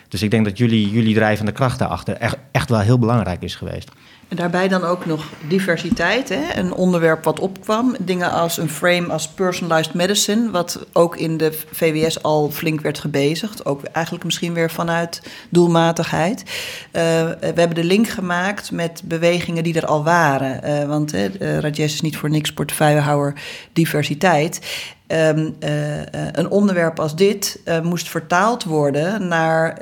[0.08, 3.56] Dus ik denk dat jullie, jullie drijvende kracht daarachter echt, echt wel heel belangrijk is
[3.56, 3.92] geweest.
[4.28, 6.60] En daarbij dan ook nog diversiteit, hè?
[6.60, 7.96] een onderwerp wat opkwam.
[8.00, 13.00] Dingen als een frame als personalized medicine, wat ook in de VWS al flink werd
[13.00, 13.66] gebezigd.
[13.66, 16.44] Ook eigenlijk misschien weer vanuit doelmatigheid.
[16.92, 20.88] We hebben de link gemaakt met bewegingen die er al waren.
[20.88, 23.34] Want uh, Rajesh is niet voor niks portefeuillehouder
[23.74, 24.60] diversiteit.
[25.08, 29.78] Um, uh, een onderwerp als dit uh, moest vertaald worden naar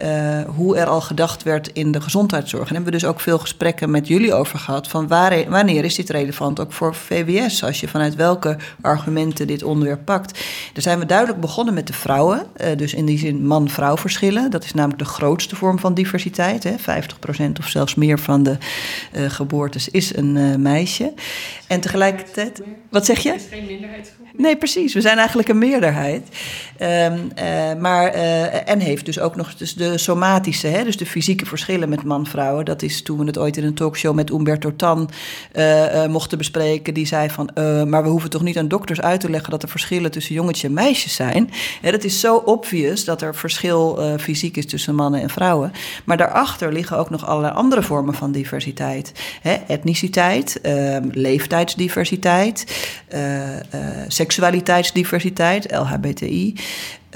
[0.55, 2.67] hoe er al gedacht werd in de gezondheidszorg.
[2.67, 5.95] En hebben we dus ook veel gesprekken met jullie over gehad van waar, wanneer is
[5.95, 10.39] dit relevant ook voor VWS, als je vanuit welke argumenten dit onderwerp pakt.
[10.73, 12.45] Daar zijn we duidelijk begonnen met de vrouwen,
[12.77, 14.51] dus in die zin man-vrouw verschillen.
[14.51, 16.63] Dat is namelijk de grootste vorm van diversiteit.
[16.63, 16.75] Hè.
[16.77, 18.57] 50% of zelfs meer van de
[19.27, 21.13] geboortes is een meisje.
[21.67, 22.61] En tegelijkertijd.
[22.89, 23.31] Wat zeg je?
[23.31, 24.23] Het is geen minderheidsgroep.
[24.37, 24.93] Nee, precies.
[24.93, 26.27] We zijn eigenlijk een meerderheid.
[26.79, 26.87] Um,
[27.39, 31.45] uh, maar, uh, en heeft dus ook nog dus de somatische, hè, dus de fysieke
[31.45, 32.65] verschillen met man-vrouwen.
[32.65, 35.09] Dat is toen we het ooit in een talkshow met Umberto Tan
[35.55, 36.93] uh, mochten bespreken.
[36.93, 37.49] Die zei van,
[37.89, 40.63] maar we hoeven toch niet aan dokters uit te leggen dat er verschillen tussen jongetjes
[40.63, 41.49] en meisjes zijn.
[41.81, 45.71] Ja, dat is zo obvious dat er verschil fysiek is tussen mannen en vrouwen.
[46.03, 49.11] Maar daarachter liggen ook nog allerlei andere vormen van diversiteit.
[49.41, 52.65] Hè, etniciteit, ehm, leeftijdsdiversiteit,
[54.07, 56.59] seksualiteitsdiversiteit, LHBTI.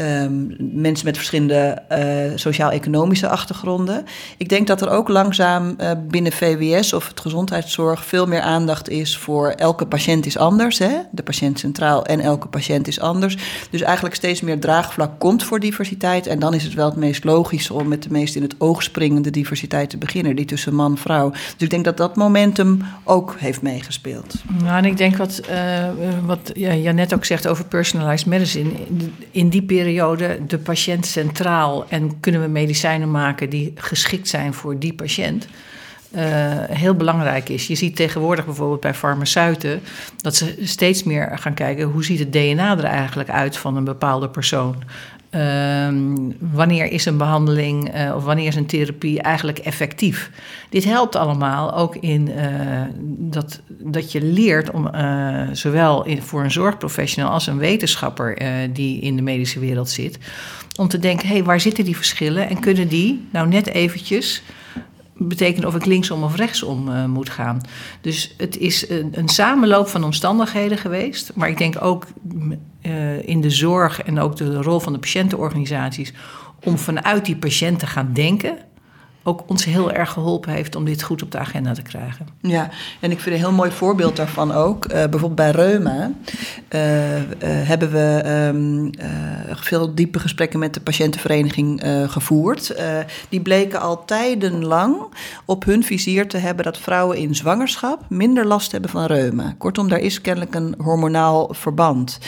[0.02, 4.06] Um, mensen met verschillende uh, sociaal-economische achtergronden.
[4.38, 8.90] Ik denk dat er ook langzaam uh, binnen VWS of het gezondheidszorg veel meer aandacht
[8.90, 10.78] is voor elke patiënt is anders.
[10.78, 10.94] Hè?
[11.12, 13.38] De patiënt centraal en elke patiënt is anders.
[13.70, 16.28] Dus eigenlijk steeds meer draagvlak komt voor diversiteit.
[16.28, 18.84] En dan is het wel het meest logisch om met de meest in het oog
[18.84, 21.30] springende diversiteit te beginnen, die tussen man en vrouw.
[21.30, 24.36] Dus ik denk dat dat momentum ook heeft meegespeeld.
[24.64, 25.90] Nou, en ik denk wat, uh,
[26.26, 28.70] wat ja, Janet ook zegt over personalized medicine.
[29.32, 34.80] In die periode de patiënt centraal en kunnen we medicijnen maken die geschikt zijn voor
[34.80, 35.48] die patiënt.
[36.16, 36.22] Uh,
[36.70, 37.68] heel belangrijk is.
[37.68, 39.82] Je ziet tegenwoordig bijvoorbeeld bij farmaceuten
[40.18, 43.84] dat ze steeds meer gaan kijken hoe ziet het DNA er eigenlijk uit van een
[43.84, 44.84] bepaalde persoon.
[45.38, 45.88] Uh,
[46.40, 50.32] wanneer is een behandeling uh, of wanneer is een therapie eigenlijk effectief?
[50.70, 52.82] Dit helpt allemaal ook in uh,
[53.18, 58.38] dat, dat je leert om uh, zowel voor een zorgprofessional als een wetenschapper
[58.74, 60.18] die in de medische wereld zit,
[60.78, 64.44] om te denken: hé, hey, waar zitten die verschillen en kunnen die nou net eventjes
[65.18, 67.62] betekenen of ik linksom of rechtsom uh, moet gaan.
[68.02, 71.32] Dus het is een, een, samenloop van omstandigheden geweest.
[71.36, 72.06] Maar ik denk ook
[72.82, 76.14] uh, in de zorg en ook de rol van de patiëntenorganisaties...
[76.64, 78.58] om vanuit die patiënt te gaan denken
[79.28, 82.28] ook ons heel erg geholpen heeft om dit goed op de agenda te krijgen.
[82.42, 84.86] Ja, en ik vind een heel mooi voorbeeld daarvan ook.
[84.86, 86.12] Uh, bijvoorbeeld bij Reuma
[86.70, 88.90] uh, uh, hebben we um,
[89.56, 92.76] veel diepe gesprekken met de patiëntenvereniging gevoerd.
[93.30, 94.96] die bleken al tijdenlang
[95.46, 99.56] op hun vizier te hebben dat vrouwen in zwangerschap minder last hebben van reuma.
[99.58, 102.20] Kortom, daar is kennelijk een hormonaal verband.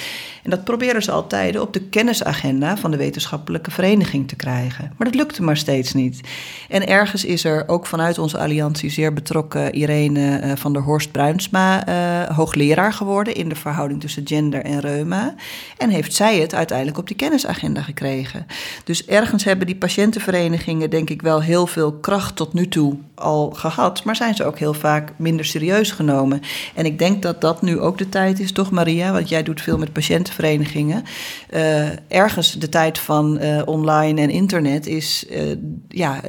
[0.44, 4.94] En dat proberen ze altijd op de kennisagenda van de wetenschappelijke vereniging te krijgen.
[4.98, 6.22] Maar dat lukte maar steeds niet.
[6.70, 11.12] En ergens is er ook vanuit onze alliantie zeer betrokken Irene uh, van der Horst
[11.12, 15.36] Bruinsma uh, hoogleraar geworden in de verhouding tussen gender en reuma.
[15.78, 18.46] En heeft zij het uiteindelijk op die kennisagenda gekregen.
[18.84, 23.50] Dus ergens hebben die patiëntenverenigingen denk ik wel heel veel kracht tot nu toe al
[23.50, 26.42] gehad, maar zijn ze ook heel vaak minder serieus genomen.
[26.76, 29.12] En ik denk dat dat nu ook de tijd is, toch Maria?
[29.12, 31.04] Want jij doet veel met patiëntenverenigingen.
[31.54, 35.26] Uh, ergens de tijd van online en internet is
[35.88, 36.22] ja,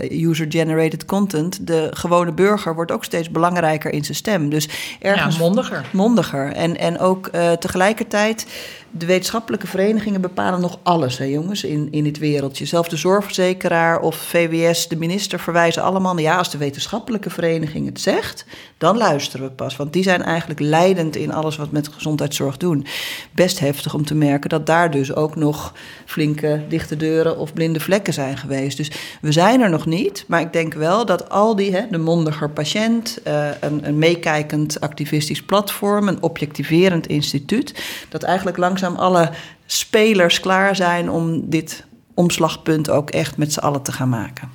[0.54, 1.66] user-generated content.
[1.66, 4.48] De gewone burger wordt ook steeds belangrijker in zijn stem.
[4.48, 4.68] Dus
[5.00, 5.84] ergens ja, mondiger.
[5.92, 6.52] Mondiger.
[6.52, 8.46] En, en ook tegelijkertijd
[8.90, 12.64] de wetenschappelijke verenigingen bepalen nog alles, hè, jongens, in, in dit wereldje.
[12.64, 17.86] Zelfs de zorgverzekeraar of VWS, de minister verwijzen allemaal naar ja, als de wetenschappelijke vereniging
[17.86, 18.44] het zegt,
[18.78, 19.76] dan luisteren we pas.
[19.76, 22.86] Want die zijn eigenlijk leidend in alles wat met gezondheidszorg doen.
[23.32, 25.72] Best heftig om te merken dat daar dus ook nog
[26.04, 28.76] flinke dichte deuren of blinde vlekken zijn geweest.
[28.76, 31.98] Dus we zijn er nog niet, maar ik denk wel dat al die, hè, de
[31.98, 37.74] mondiger patiënt, uh, een, een meekijkend activistisch platform, een objectiverend instituut,
[38.08, 39.30] dat eigenlijk langs langzaam alle
[39.66, 44.48] spelers klaar zijn om dit omslagpunt ook echt met z'n allen te gaan maken.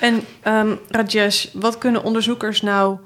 [0.00, 2.98] En um, Rajesh, wat kunnen onderzoekers nou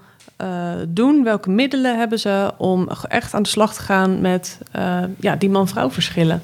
[0.42, 1.24] uh, doen?
[1.24, 5.50] Welke middelen hebben ze om echt aan de slag te gaan met uh, ja, die
[5.50, 6.42] man-vrouw verschillen?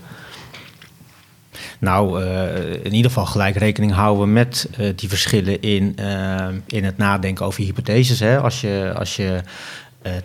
[1.79, 5.96] Nou, uh, in ieder geval gelijk rekening houden met die verschillen in,
[6.66, 8.20] in het nadenken over hypotheses.
[8.20, 8.40] Hè.
[8.40, 9.40] Als je, als je uh,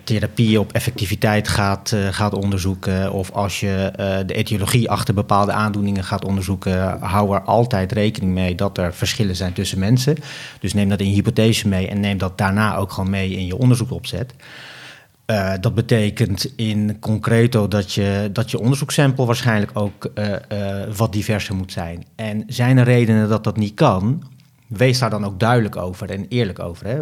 [0.04, 3.12] therapie op effectiviteit gaat, uh, gaat onderzoeken.
[3.12, 6.98] Of als je uh, de etiologie achter bepaalde aandoeningen gaat onderzoeken.
[7.00, 10.16] Hou er altijd rekening mee dat er verschillen zijn tussen mensen.
[10.60, 13.56] Dus neem dat in hypothese mee en neem dat daarna ook gewoon mee in je
[13.56, 14.34] onderzoekopzet.
[15.60, 20.10] dat betekent in concreto dat je, dat je onderzoekssample waarschijnlijk ook
[20.96, 22.04] wat diverser moet zijn.
[22.14, 24.22] En zijn er redenen dat dat niet kan?
[24.66, 26.86] Wees daar dan ook duidelijk over en eerlijk over.
[26.86, 26.98] Hè?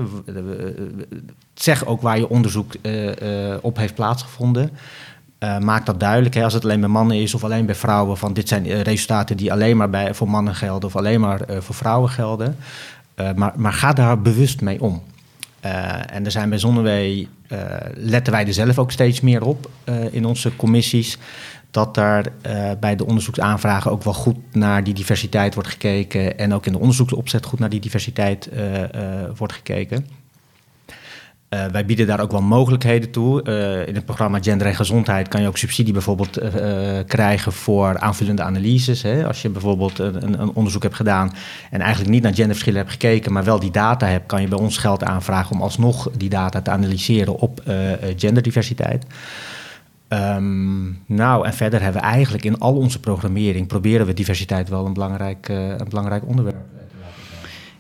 [1.55, 4.71] Zeg ook waar je onderzoek uh, uh, op heeft plaatsgevonden.
[5.39, 6.35] Uh, maak dat duidelijk.
[6.35, 6.45] Hè?
[6.45, 8.17] Als het alleen bij mannen is of alleen bij vrouwen.
[8.17, 11.75] Van dit zijn resultaten die alleen maar bij, voor mannen gelden of alleen maar voor
[11.75, 12.57] vrouwen gelden.
[13.35, 15.03] maar, maar ga daar bewust mee om.
[16.07, 17.29] En er zijn bij Zonnewee,
[17.95, 19.71] letten wij er zelf ook steeds meer op
[20.11, 21.19] in onze commissies
[21.71, 22.27] dat daar
[22.81, 26.39] bij de onderzoeksaanvragen ook wel goed naar die diversiteit wordt gekeken.
[26.39, 28.49] En ook in de onderzoeksopzet goed naar die diversiteit
[29.37, 30.07] wordt gekeken.
[31.73, 33.43] Wij bieden daar ook wel mogelijkheden toe.
[33.87, 36.39] in het programma Gender en Gezondheid kan je ook subsidie bijvoorbeeld
[37.07, 39.03] krijgen voor aanvullende analyses.
[39.03, 39.27] Hè.
[39.27, 41.33] Als je bijvoorbeeld een, een, onderzoek hebt gedaan
[41.71, 44.59] en eigenlijk niet naar genderverschillen hebt gekeken, maar wel die data hebt, kan je bij
[44.59, 47.63] ons geld aanvragen om alsnog die data te analyseren op
[48.17, 49.05] genderdiversiteit.
[50.09, 54.87] Um, nou, en verder hebben we eigenlijk in al onze programmering proberen we diversiteit wel
[54.87, 56.57] een belangrijk, een belangrijk onderwerp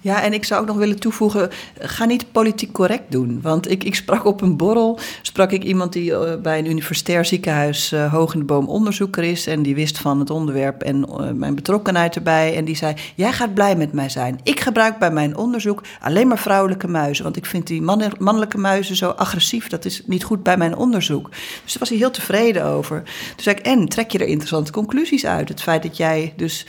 [0.04, 3.38] ja, en ik zou ook nog willen toevoegen, ga niet politiek correct doen.
[3.42, 7.24] Want ik, ik sprak op een borrel, sprak ik iemand die uh, bij een universitair
[7.24, 9.46] ziekenhuis uh, hoog in de boom onderzoeker is.
[9.46, 12.56] En die wist van het onderwerp en uh, mijn betrokkenheid erbij.
[12.56, 14.40] En die zei, jij gaat blij met mij zijn.
[14.42, 17.24] Ik gebruik bij mijn onderzoek alleen maar vrouwelijke muizen.
[17.24, 19.68] Want ik vind die man, mannelijke muizen zo agressief.
[19.68, 21.30] Dat is niet goed bij mijn onderzoek.
[21.30, 23.02] Dus daar was hij heel tevreden over.
[23.02, 25.48] Toen zei ik, en trek je er interessante conclusies uit?
[25.48, 26.66] Het feit dat jij dus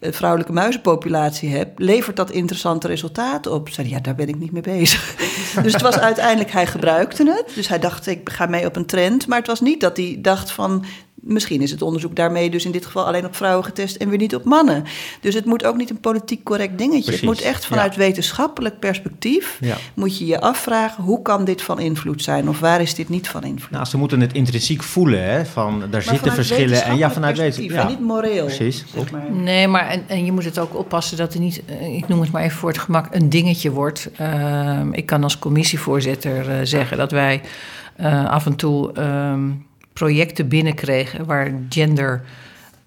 [0.00, 3.68] vrouwelijke muizenpopulatie hebt, levert dat interessante resultaten op?
[3.68, 5.14] Zei ja, daar ben ik niet mee bezig.
[5.62, 7.52] dus het was uiteindelijk, hij gebruikte het.
[7.54, 9.26] Dus hij dacht, ik ga mee op een trend.
[9.26, 10.84] Maar het was niet dat hij dacht van,
[11.20, 14.18] Misschien is het onderzoek daarmee dus in dit geval alleen op vrouwen getest en weer
[14.18, 14.84] niet op mannen.
[15.20, 17.12] Dus het moet ook niet een politiek correct dingetje.
[17.12, 19.58] het moet echt vanuit wetenschappelijk perspectief.
[19.60, 19.76] Ja.
[19.94, 23.28] Moet je je afvragen hoe kan dit van invloed zijn of waar is dit niet
[23.28, 23.70] van invloed?
[23.70, 25.44] Nou, ze moeten het intrinsiek voelen, hè?
[25.44, 27.82] Van daar zitten verschillen en ja, vanuit wetenschap.
[27.82, 27.88] Ja.
[27.88, 28.44] niet moreel.
[28.44, 28.84] Precies.
[28.94, 29.30] Zeg maar.
[29.32, 32.20] Nee, maar en, en, je moet het ook oppassen dat er niet, eh, ik noem
[32.20, 34.10] het maar even voor het gemak, een dingetje wordt.
[34.20, 37.40] Uh, ik kan als commissievoorzitter uh, zeggen dat wij
[38.00, 38.92] uh, af en toe.
[38.98, 39.34] Uh,
[40.00, 42.22] projecten binnenkregen waar gender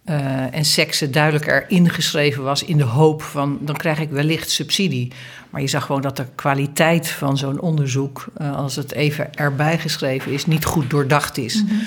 [0.05, 4.49] uh, en seksen duidelijk erin geschreven was in de hoop van dan krijg ik wellicht
[4.49, 5.11] subsidie.
[5.49, 9.79] Maar je zag gewoon dat de kwaliteit van zo'n onderzoek, uh, als het even erbij
[9.79, 11.63] geschreven is, niet goed doordacht is.
[11.63, 11.79] Mm -hmm.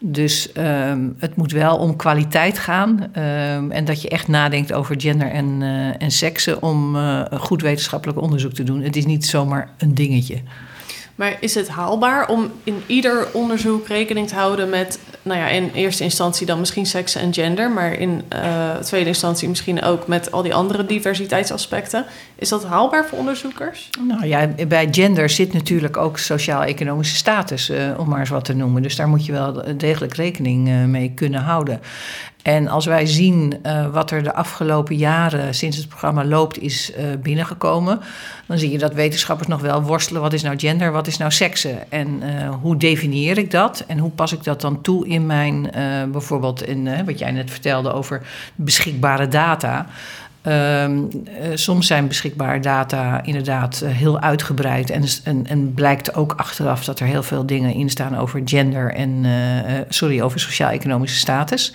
[0.00, 5.00] Dus um, het moet wel om kwaliteit gaan um, en dat je echt nadenkt over
[5.00, 6.96] gender en, uh, en seksen om
[7.32, 8.82] goed wetenschappelijk onderzoek te doen.
[8.82, 10.42] Het is niet zomaar een dingetje.
[11.14, 15.70] Maar is het haalbaar om in ieder onderzoek rekening te houden met, nou ja, in
[15.74, 20.32] eerste instantie dan misschien seks en gender, maar in uh, tweede instantie misschien ook met
[20.32, 22.04] al die andere diversiteitsaspecten?
[22.34, 23.90] Is dat haalbaar voor onderzoekers?
[24.08, 28.54] Nou ja, bij gender zit natuurlijk ook sociaal-economische status, uh, om maar eens wat te
[28.54, 28.82] noemen.
[28.82, 31.80] Dus daar moet je wel degelijk rekening uh, mee kunnen houden.
[32.44, 36.90] En als wij zien uh, wat er de afgelopen jaren sinds het programma loopt is
[36.90, 38.00] uh, binnengekomen,
[38.46, 40.22] dan zie je dat wetenschappers nog wel worstelen.
[40.22, 41.90] Wat is nou gender, wat is nou seksen?
[41.90, 43.84] En uh, hoe definieer ik dat?
[43.86, 45.70] En hoe pas ik dat dan toe in mijn,
[46.12, 48.22] bijvoorbeeld in wat jij net vertelde over
[48.54, 49.86] beschikbare data?
[50.46, 54.90] Um, uh, soms zijn beschikbare data inderdaad uh, heel uitgebreid.
[54.90, 58.94] En, en, en, blijkt ook achteraf dat er heel veel dingen in staan over gender
[58.94, 59.30] en uh,
[59.88, 61.72] sorry, over sociaal-economische status.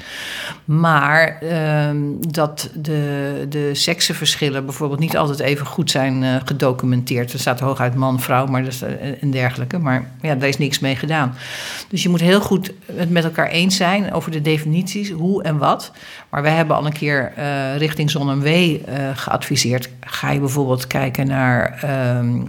[0.66, 7.34] Maar ehm, dat de, de seksenverschillen bijvoorbeeld niet altijd even goed zijn gedocumenteerd.
[7.34, 8.86] Er staat hooguit man, vrouw, maar dat
[9.22, 9.78] en dergelijke.
[9.78, 11.36] Maar ja, daar is niks mee gedaan.
[11.88, 15.58] Dus je moet heel goed het met elkaar eens zijn over de definities, hoe en
[15.58, 15.92] wat.
[16.30, 17.32] Maar wij hebben al een keer
[17.78, 18.59] richting Zon en W uh,
[19.14, 19.90] geadviseerd.
[20.00, 22.40] Ga je bijvoorbeeld kijken naar uh, uh,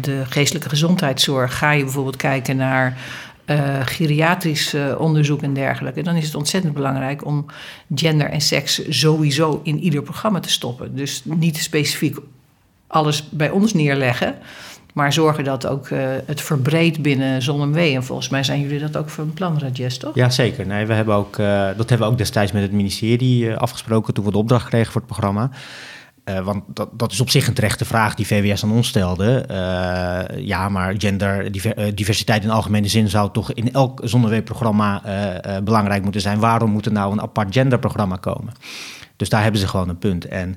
[0.00, 1.58] de geestelijke gezondheidszorg?
[1.58, 2.98] Ga je bijvoorbeeld kijken naar
[3.46, 6.02] uh, geriatrisch onderzoek en dergelijke?
[6.02, 7.46] Dan is het ontzettend belangrijk om
[7.94, 10.96] gender en seks sowieso in ieder programma te stoppen.
[10.96, 12.16] Dus niet specifiek
[12.86, 14.34] alles bij ons neerleggen.
[14.94, 17.76] Maar zorgen dat ook uh, het verbreedt binnen ZonMW.
[17.76, 20.14] En volgens mij zijn jullie dat ook van plan, Rajes, toch?
[20.14, 20.66] Ja, zeker.
[20.66, 24.14] Nee, we hebben ook, uh, dat hebben we ook destijds met het ministerie uh, afgesproken
[24.14, 25.50] toen we de opdracht kregen voor het programma.
[26.44, 29.44] want dat, dat is op zich een terechte vraag die VWS aan ons stelde.
[30.36, 35.02] ja, maar gender, diver, diversiteit in algemene zin zou toch in elk zonneweekprogramma
[35.64, 36.38] belangrijk moeten zijn.
[36.38, 38.52] Waarom moet er nou een apart genderprogramma komen?
[39.16, 40.24] Dus daar hebben ze gewoon een punt.
[40.24, 40.56] En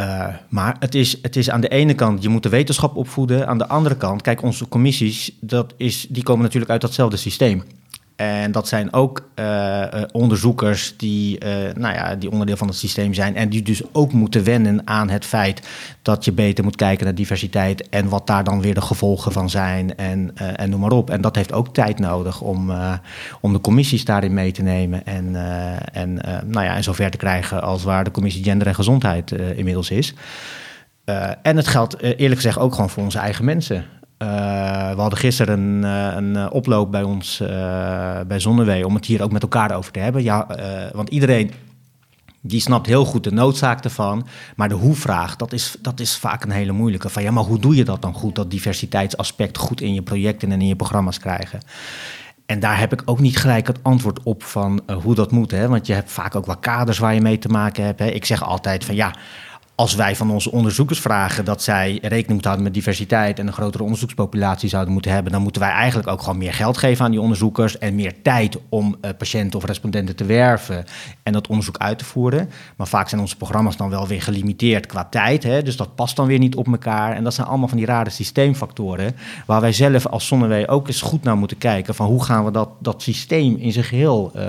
[0.00, 3.48] uh, maar het is, het is aan de ene kant, je moet de wetenschap opvoeden.
[3.48, 7.62] Aan de andere kant, kijk, onze commissies, dat is, die komen natuurlijk uit datzelfde systeem.
[8.16, 13.14] En dat zijn ook uh, onderzoekers die, uh, nou ja, die onderdeel van het systeem
[13.14, 13.36] zijn.
[13.36, 15.68] En die dus ook moeten wennen aan het feit
[16.02, 17.88] dat je beter moet kijken naar diversiteit.
[17.88, 19.96] En wat daar dan weer de gevolgen van zijn.
[19.96, 21.10] En, en noem maar op.
[21.10, 22.72] En dat heeft ook tijd nodig om,
[23.40, 25.06] om de commissies daarin mee te nemen.
[25.06, 25.36] En,
[25.92, 26.14] en,
[26.46, 30.14] nou ja, en zover te krijgen als waar de commissie Gender en Gezondheid inmiddels is.
[31.42, 33.84] en het geldt eerlijk gezegd ook gewoon voor onze eigen mensen.
[34.18, 34.28] Uh,
[34.94, 35.82] we hadden gisteren een,
[36.16, 37.38] een uh, oploop bij ons
[38.26, 40.22] bij Zonnewee om het hier ook met elkaar over te hebben.
[40.22, 40.46] Ja,
[40.92, 41.50] want iedereen
[42.40, 44.26] die snapt heel goed de noodzaak ervan.
[44.56, 47.08] Maar de hoe-vraag, dat is, dat is vaak een hele moeilijke.
[47.08, 48.34] Van ja, maar hoe doe je dat dan goed?
[48.34, 51.60] Dat diversiteitsaspect goed in je projecten en in je programma's krijgen.
[52.46, 55.50] En daar heb ik ook niet gelijk het antwoord op van hoe dat moet.
[55.50, 55.68] Hè?
[55.68, 57.98] Want je hebt vaak ook wel kaders waar je mee te maken hebt.
[57.98, 58.06] Hè?
[58.06, 59.14] Ik zeg altijd van ja,
[59.76, 63.52] als wij van onze onderzoekers vragen dat zij rekening moeten houden met diversiteit en een
[63.52, 67.10] grotere onderzoekspopulatie zouden moeten hebben, dan moeten wij eigenlijk ook gewoon meer geld geven aan
[67.10, 70.84] die onderzoekers en meer tijd om uh, patiënten of respondenten te werven
[71.22, 72.50] en dat onderzoek uit te voeren.
[72.76, 76.16] Maar vaak zijn onze programma's dan wel weer gelimiteerd qua tijd, hè, dus dat past
[76.16, 77.12] dan weer niet op elkaar.
[77.12, 81.02] En dat zijn allemaal van die rare systeemfactoren waar wij zelf als Zonnewee ook eens
[81.02, 84.42] goed naar moeten kijken van hoe gaan we dat, dat systeem in zijn geheel uh,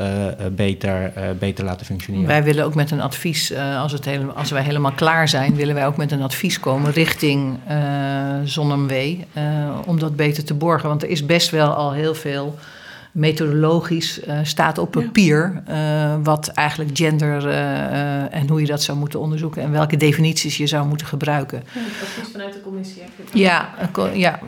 [0.51, 2.27] beter, uh, beter laten functioneren.
[2.27, 5.88] Wij willen ook met een advies, als, het als wij helemaal klaar zijn, willen wij
[5.88, 7.77] ook met een advies komen richting uh,
[8.43, 8.91] ZonMW.
[8.91, 10.89] Uh, om dat beter te borgen.
[10.89, 12.56] Want er is best wel al heel veel
[13.12, 15.63] methodologisch uh, staat op papier.
[15.67, 16.19] Ja.
[16.23, 17.47] wat eigenlijk gender
[18.32, 19.62] en hoe je dat zou moeten onderzoeken.
[19.62, 21.63] En welke definities je zou moeten gebruiken.
[21.73, 23.03] Ja, advies vanuit de commissie.
[23.34, 23.69] Ja,
[24.13, 24.39] ja,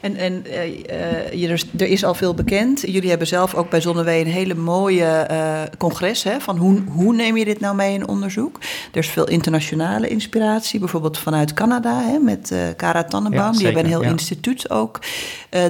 [0.00, 2.80] en, en uh, er, er, is al veel bekend.
[2.80, 6.22] Jullie hebben zelf ook bij Zonnewee een hele mooie uh, congres.
[6.22, 8.58] Hè, van hoe, hoe neem je dit nou mee in onderzoek?
[8.92, 10.80] Er is veel internationale inspiratie.
[10.80, 13.52] Bijvoorbeeld vanuit Canada hè, met uh, Cara Tannenbaum.
[13.52, 14.10] Ja, die hebben een heel ja.
[14.10, 15.00] instituut ook.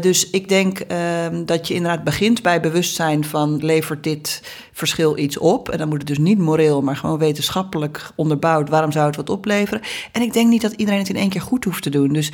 [0.01, 3.59] dus ik denk ehm, dat je inderdaad begint bij bewustzijn van...
[3.64, 5.69] levert dit verschil iets op?
[5.69, 8.69] En dan moet het dus niet moreel, maar gewoon wetenschappelijk onderbouwd.
[8.69, 9.81] Waarom zou het wat opleveren?
[10.12, 12.12] En ik denk niet dat iedereen het in één keer goed hoeft te doen.
[12.12, 12.33] Dus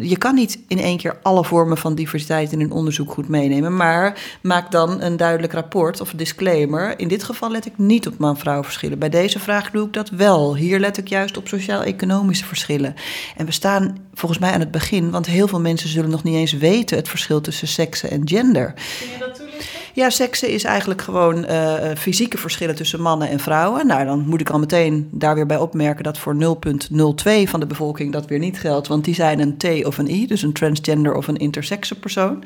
[0.00, 3.76] je kan niet in één keer alle vormen van diversiteit in een onderzoek goed meenemen.
[3.76, 6.98] Maar maak dan een duidelijk rapport of disclaimer.
[6.98, 8.98] In dit geval let ik niet op man-vrouw verschillen.
[8.98, 10.56] Bij deze vraag doe ik dat wel.
[10.56, 12.94] Hier let ik juist op sociaal-economische verschillen.
[13.36, 16.34] En we staan volgens mij aan het begin, want heel veel mensen zullen nog niet
[16.34, 18.72] eens weten het verschil tussen seksen en gender.
[18.72, 19.85] Kun je dat toelichten?
[19.96, 23.86] Ja, seksen is eigenlijk gewoon uh, fysieke verschillen tussen mannen en vrouwen.
[23.86, 27.66] Nou, dan moet ik al meteen daar weer bij opmerken dat voor 0,02 van de
[27.66, 28.88] bevolking dat weer niet geldt.
[28.88, 32.44] Want die zijn een T of een I, dus een transgender of een intersexe persoon.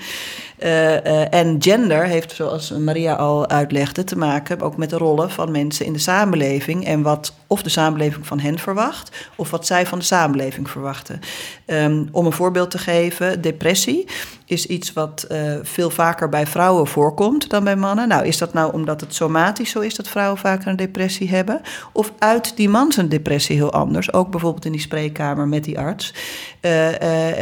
[0.65, 5.31] Uh, uh, en gender heeft, zoals Maria al uitlegde, te maken ook met de rollen
[5.31, 6.87] van mensen in de samenleving.
[6.87, 11.21] En wat of de samenleving van hen verwacht, of wat zij van de samenleving verwachten.
[11.67, 14.07] Um, om een voorbeeld te geven, depressie
[14.45, 18.09] is iets wat uh, veel vaker bij vrouwen voorkomt dan bij mannen.
[18.09, 21.61] Nou, is dat nou omdat het somatisch zo is dat vrouwen vaker een depressie hebben?
[21.93, 24.13] Of uit die man zijn depressie heel anders?
[24.13, 26.15] Ook bijvoorbeeld in die spreekkamer met die arts.
[26.61, 26.89] Uh,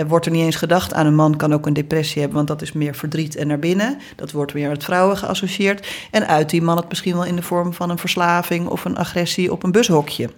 [0.07, 2.63] wordt er niet eens gedacht aan een man kan ook een depressie hebben, want dat
[2.63, 3.99] is meer verdriet en naar binnen.
[4.17, 5.87] Dat wordt weer met vrouwen geassocieerd.
[6.11, 8.97] En uit die man het misschien wel in de vorm van een verslaving of een
[8.97, 10.31] agressie op een bushokje.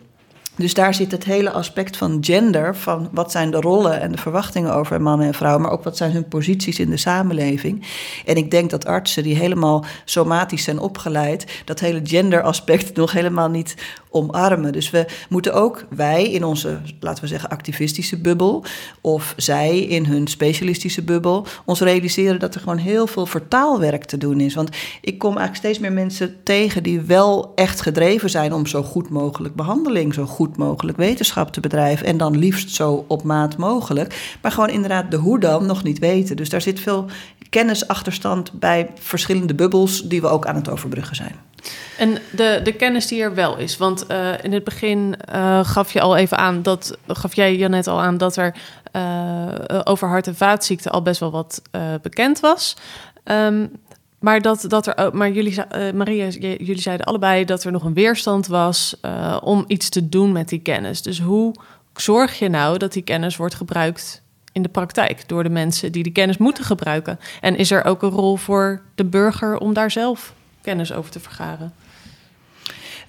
[0.56, 4.18] Dus daar zit het hele aspect van gender, van wat zijn de rollen en de
[4.18, 7.87] verwachtingen over mannen en vrouwen, maar ook wat zijn hun posities in de samenleving.
[8.26, 13.48] En ik denk dat artsen die helemaal somatisch zijn opgeleid, dat hele genderaspect nog helemaal
[13.48, 13.74] niet
[14.72, 18.64] Dus we moeten ook, wij in onze, laten we zeggen, activistische bubbel,
[19.00, 24.16] of zij in hun specialistische bubbel, ons realiseren dat er gewoon heel veel vertaalwerk te
[24.16, 24.54] doen is.
[24.54, 24.70] Want
[25.00, 29.08] ik kom eigenlijk steeds meer mensen tegen die wel echt gedreven zijn om zo goed
[29.08, 32.06] mogelijk behandeling, zo goed mogelijk wetenschap te bedrijven.
[32.06, 34.36] En dan liefst zo op maat mogelijk.
[34.42, 36.36] Maar gewoon inderdaad de hoe dan nog niet weten.
[36.36, 37.06] Dus daar zit veel
[37.50, 41.34] kennisachterstand bij verschillende bubbels die we ook aan het overbruggen zijn.
[41.98, 43.76] En de, de kennis die er wel is.
[43.76, 47.86] Want uh, in het begin uh, gaf je al even aan dat gaf jij Janet
[47.86, 48.54] al aan dat er
[48.96, 49.48] uh,
[49.84, 51.62] over hart- en vaatziekten al best wel wat
[52.02, 52.76] bekend was.
[53.24, 53.70] Um,
[54.18, 55.54] maar dat, dat er maar jullie,
[55.94, 58.96] Maria, jullie zeiden allebei dat er nog een weerstand was
[59.42, 61.02] om iets te doen met die kennis.
[61.02, 61.54] Dus hoe
[61.94, 66.02] zorg je nou dat die kennis wordt gebruikt in de praktijk door de mensen die
[66.02, 67.18] die kennis moeten gebruiken?
[67.40, 71.20] En is er ook een rol voor de burger om daar zelf kennis over te
[71.20, 71.72] vergaren?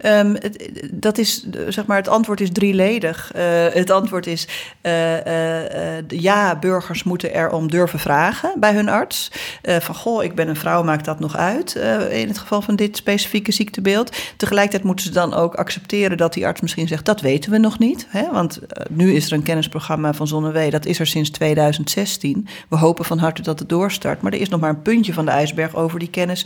[0.05, 3.31] Um, het, dat is, zeg maar, het antwoord is drieledig.
[3.35, 4.47] Uh, het antwoord is,
[4.81, 9.31] uh, uh, ja, burgers moeten erom durven vragen bij hun arts.
[9.63, 11.75] van, goh, ik ben een vrouw, maakt dat nog uit
[12.09, 14.15] in het geval van dit specifieke ziektebeeld.
[14.37, 17.79] Tegelijkertijd moeten ze dan ook accepteren dat die arts misschien zegt, dat weten we nog
[17.79, 18.07] niet.
[18.09, 18.31] Hè?
[18.31, 22.47] Want nu is er een kennisprogramma van Zonnewee, dat is er sinds 2016.
[22.69, 25.25] We hopen van harte dat het doorstart, maar er is nog maar een puntje van
[25.25, 26.45] de ijsberg over die kennis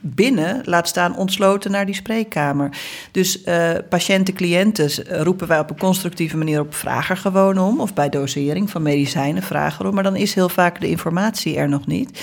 [0.00, 2.70] binnen, laat staan ontsloten naar die spreekkamer.
[3.10, 4.90] Dus uh, patiënten, cliënten
[5.22, 7.80] roepen wij op een constructieve manier op vragen gewoon om.
[7.80, 9.94] Of bij dosering van medicijnen vragen erom.
[9.94, 12.20] Maar dan is heel vaak de informatie er nog niet.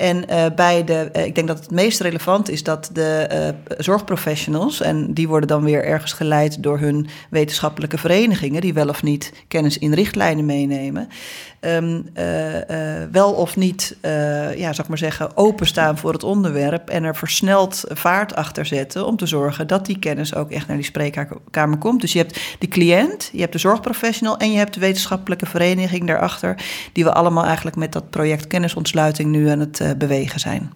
[0.00, 3.74] En uh, bij de, uh, ik denk dat het meest relevant is dat de uh,
[3.78, 9.02] zorgprofessionals, en die worden dan weer ergens geleid door hun wetenschappelijke verenigingen, die wel of
[9.02, 11.08] niet kennis in richtlijnen meenemen,
[11.60, 12.04] um,
[13.12, 13.96] wel of niet,
[14.56, 19.16] ja, zou maar zeggen, openstaan voor het onderwerp en er versneld vaart achter zetten om
[19.16, 22.00] te zorgen dat die kennis ook echt naar die spreekkamer komt.
[22.00, 26.06] Dus je hebt de cliënt, je hebt de zorgprofessional en je hebt de wetenschappelijke vereniging
[26.06, 30.72] daarachter, die we allemaal eigenlijk met dat project kennisontsluiting nu aan het bewegen zijn.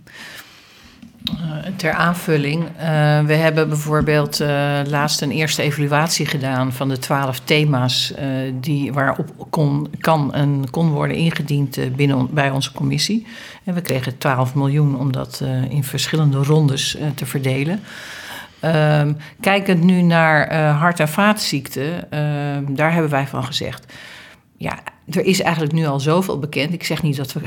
[1.31, 2.71] Uh, ter aanvulling, uh,
[3.21, 4.39] we hebben bijvoorbeeld
[4.87, 8.15] laatst een eerste evaluatie gedaan van de twaalf thema's
[8.61, 13.27] die, waarop kon, kan en kon worden ingediend binnen bij onze commissie.
[13.65, 17.81] En we kregen 12 miljoen om dat in verschillende rondes te verdelen.
[18.61, 23.87] Ehm, kijkend nu naar hart- en vaatziekten, ehm, daar hebben wij van gezegd
[24.57, 24.79] ja,
[25.11, 26.73] er is eigenlijk nu al zoveel bekend.
[26.73, 27.41] Ik zeg niet dat we,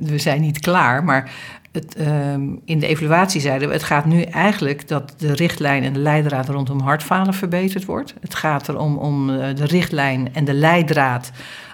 [0.00, 1.30] we zijn niet klaar, maar
[1.72, 5.92] het, um, in de evaluatie zeiden we, het gaat nu eigenlijk dat de richtlijn en
[5.92, 8.14] de leidraad rondom hartfalen verbeterd wordt.
[8.20, 11.30] Het gaat erom om eh, de richtlijn en de leidraad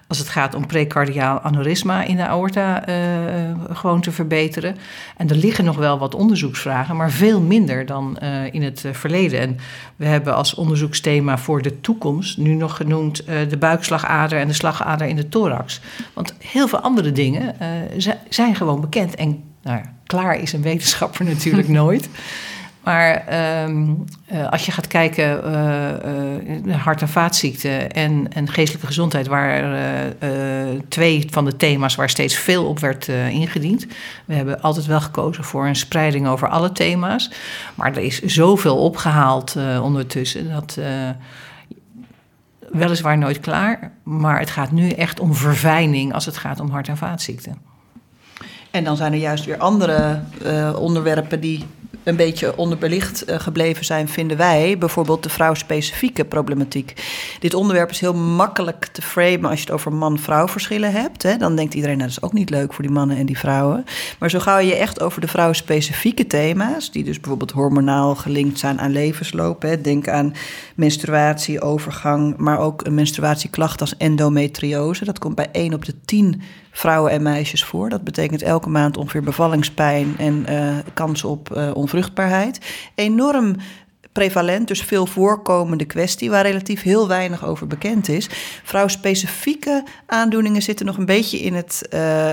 [0.08, 2.94] als het gaat om precardiaal aneurysma in de aorta uh,
[3.70, 4.76] gewoon te verbeteren.
[5.16, 9.40] En er liggen nog wel wat onderzoeksvragen, maar veel minder dan uh, in het verleden.
[9.40, 9.56] En
[9.96, 15.06] we hebben als onderzoeksthema voor de toekomst nu nog genoemd de buikslagader en de slagader
[15.06, 15.80] in de thorax.
[16.14, 17.56] Want heel veel andere dingen
[18.28, 19.14] zijn gewoon bekend.
[19.14, 22.08] En nou, klaar is een wetenschapper natuurlijk nooit.
[22.82, 23.24] Maar
[23.64, 29.26] um, uh, als je gaat kijken uh, uh, hart- en vaatziekten en, en geestelijke gezondheid,
[29.26, 30.18] waren
[30.88, 33.86] twee van de thema's waar steeds veel op werd ingediend.
[34.24, 37.30] We hebben altijd wel gekozen voor een spreiding over alle thema's.
[37.74, 40.78] Maar er is zoveel opgehaald ondertussen dat
[42.70, 46.88] weliswaar nooit klaar, maar het gaat nu echt om verfijning als het gaat om hart-
[46.88, 47.56] en vaatziekten.
[48.70, 50.20] En dan zijn er juist weer andere
[50.76, 51.64] onderwerpen die
[52.02, 54.78] een beetje onderbelicht uh, gebleven zijn, vinden wij.
[54.78, 56.92] Bijvoorbeeld de vrouwspecifieke problematiek.
[57.40, 61.22] Dit onderwerp is heel makkelijk te framen als je het over man-vrouw verschillen hebt.
[61.22, 61.36] Hè.
[61.36, 63.84] Dan denkt iedereen, nou, dat is ook niet leuk voor die mannen en die vrouwen.
[64.18, 68.80] Maar zo gauw je echt over de vrouwspecifieke thema's, die dus bijvoorbeeld hormonaal gelinkt zijn
[68.80, 69.62] aan levensloop.
[69.62, 69.80] Hè.
[69.80, 70.34] Denk aan
[70.74, 75.04] menstruatie, overgang, maar ook een menstruatieklacht als endometriose.
[75.04, 76.42] Dat komt bij 1 op de 10
[76.78, 77.88] vrouwen en meisjes voor.
[77.88, 82.60] Dat betekent elke maand ongeveer bevallingspijn en uh, kans op uh, onvruchtbaarheid.
[82.94, 83.56] Enorm
[84.18, 88.28] prevalent, dus veel voorkomende kwestie waar relatief heel weinig over bekend is.
[88.64, 92.30] Vrouwspecifieke aandoeningen zitten nog een beetje in het uh,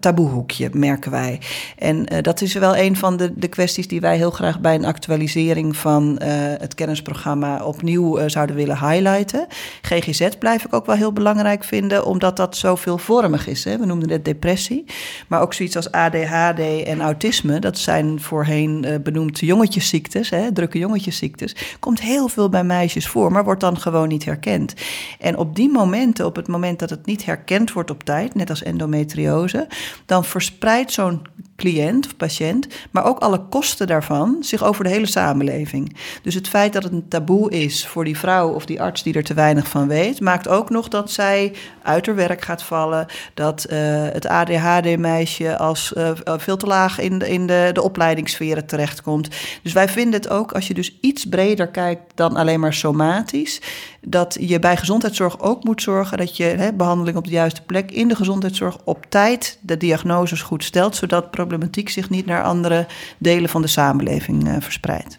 [0.00, 1.40] taboehoekje, merken wij.
[1.78, 4.74] En uh, dat is wel een van de, de kwesties die wij heel graag bij
[4.74, 6.18] een actualisering van
[6.58, 9.46] het kennisprogramma opnieuw zouden willen highlighten.
[9.82, 13.64] GGZ blijf ik ook wel heel belangrijk vinden, omdat dat zo veelvormig is.
[13.64, 13.78] Hè.
[13.78, 14.84] We noemden het depressie,
[15.28, 17.58] maar ook zoiets als ADHD en autisme.
[17.58, 23.32] Dat zijn voorheen benoemd jongetjesziektes, hè, drukke jongetjes jongetjesziektes, komt heel veel bij meisjes voor,
[23.32, 24.74] maar wordt dan gewoon niet herkend.
[25.18, 28.50] En op die momenten, op het moment dat het niet herkend wordt op tijd, net
[28.50, 29.68] als endometriose,
[30.06, 31.22] dan verspreidt zo'n
[31.56, 35.96] cliënt of patiënt, maar ook alle kosten daarvan zich over de hele samenleving.
[36.22, 39.14] Dus het feit dat het een taboe is voor die vrouw of die arts die
[39.14, 43.06] er te weinig van weet, maakt ook nog dat zij uit haar werk gaat vallen,
[43.34, 43.78] dat uh,
[44.12, 49.28] het ADHD-meisje als uh, veel te laag in, de, in de, de opleidingssferen terechtkomt.
[49.62, 53.60] Dus wij vinden het ook, als je dus iets breder kijkt dan alleen maar somatisch,
[54.00, 57.90] dat je bij gezondheidszorg ook moet zorgen dat je hè, behandeling op de juiste plek
[57.90, 62.86] in de gezondheidszorg op tijd de diagnoses goed stelt, zodat problematiek zich niet naar andere
[63.18, 65.18] delen van de samenleving uh, verspreidt.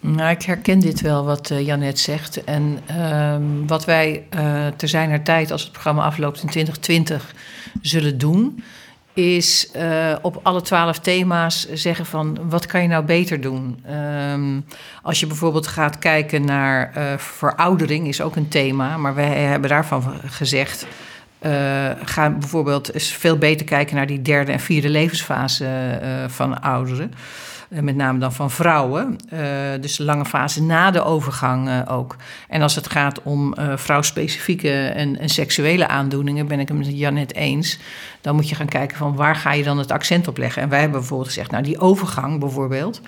[0.00, 2.44] Nou, ik herken dit wel wat uh, Janet zegt.
[2.44, 7.34] En uh, wat wij uh, te zijner tijd, als het programma afloopt in 2020,
[7.82, 8.62] zullen doen,
[9.18, 13.84] is uh, op alle twaalf thema's zeggen van wat kan je nou beter doen.
[14.32, 14.64] Um,
[15.02, 19.70] als je bijvoorbeeld gaat kijken naar uh, veroudering is ook een thema, maar wij hebben
[19.70, 20.86] daarvan gezegd
[21.42, 27.12] uh, ga bijvoorbeeld eens veel beter kijken naar die derde en vierde levensfase van ouderen.
[27.68, 29.16] Uh, met name dan van vrouwen.
[29.80, 32.16] dus de lange fase na de overgang ook.
[32.48, 37.34] En als het gaat om vrouwspecifieke en, en, seksuele aandoeningen, ben ik het met Janet
[37.34, 37.78] eens.
[38.20, 40.62] Dan moet je gaan kijken van waar ga je dan het accent op leggen.
[40.62, 43.00] En wij hebben bijvoorbeeld gezegd, nou die overgang bijvoorbeeld.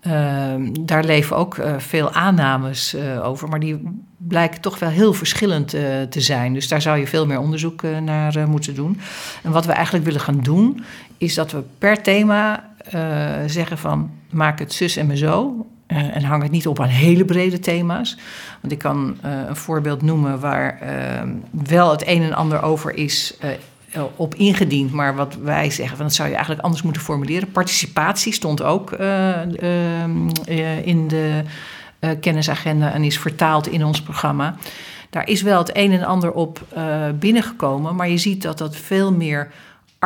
[0.00, 3.82] Ehm, daar leven ook veel aannames over, maar die
[4.16, 5.68] blijken toch wel heel verschillend
[6.10, 6.52] te zijn.
[6.52, 9.00] Dus daar zou je veel meer onderzoek naar moeten doen.
[9.42, 10.84] En wat we eigenlijk willen gaan doen,
[11.18, 12.64] is dat we per thema
[13.46, 15.66] zeggen van maak het zus en me zo.
[15.86, 18.16] en hang het niet op aan hele brede thema's.
[18.60, 20.78] Want ik kan een voorbeeld noemen waar
[21.50, 23.36] wel het een en ander over is
[23.96, 24.92] eh, op ingediend.
[24.92, 27.50] Maar wat wij zeggen, van dat zou je eigenlijk anders moeten formuleren.
[27.50, 28.92] Participatie stond ook
[30.84, 31.42] in de
[32.20, 34.54] kennisagenda en is vertaald in ons programma.
[35.10, 36.64] Daar is wel het een en ander op
[37.18, 39.50] binnengekomen, maar je ziet dat dat veel meer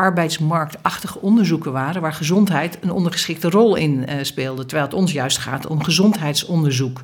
[0.01, 4.67] arbeidsmarktachtige onderzoeken waren, waar gezondheid een ondergeschikte rol in speelde.
[4.67, 7.01] Terwijl het ons juist gaat om gezondheidsonderzoek.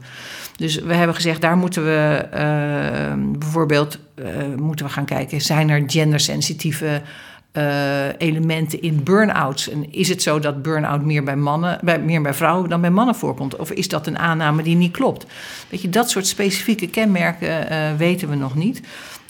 [0.56, 4.26] Dus we hebben gezegd, daar moeten we uh, bijvoorbeeld uh,
[4.56, 7.02] moeten we gaan kijken, zijn er gendersensitieve
[8.18, 9.68] elementen in burn-outs?
[9.68, 12.90] En is het zo dat burn-out meer bij mannen, bij, meer bij vrouwen dan bij
[12.90, 13.56] mannen voorkomt?
[13.56, 15.26] Of is dat een aanname die niet klopt?
[15.68, 17.66] Weet je, dat soort specifieke kenmerken
[17.96, 18.80] weten we nog niet.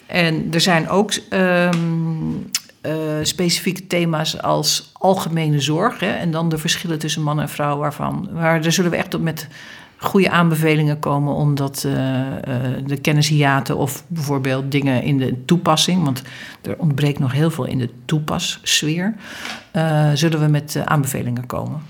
[0.07, 2.51] En er zijn ook um,
[2.87, 6.01] uh, specifieke thema's als algemene zorg.
[6.01, 8.29] Hè, en dan de verschillen tussen man en vrouw, waarvan.
[8.33, 9.49] Waar, daar zullen we echt op met
[9.97, 11.93] goede aanbevelingen komen omdat uh,
[12.87, 16.23] de kennishiaten of bijvoorbeeld dingen in de toepassing, want
[16.63, 19.15] er ontbreekt nog heel veel in de toepassfeer,
[20.15, 21.81] zullen we met aanbevelingen komen.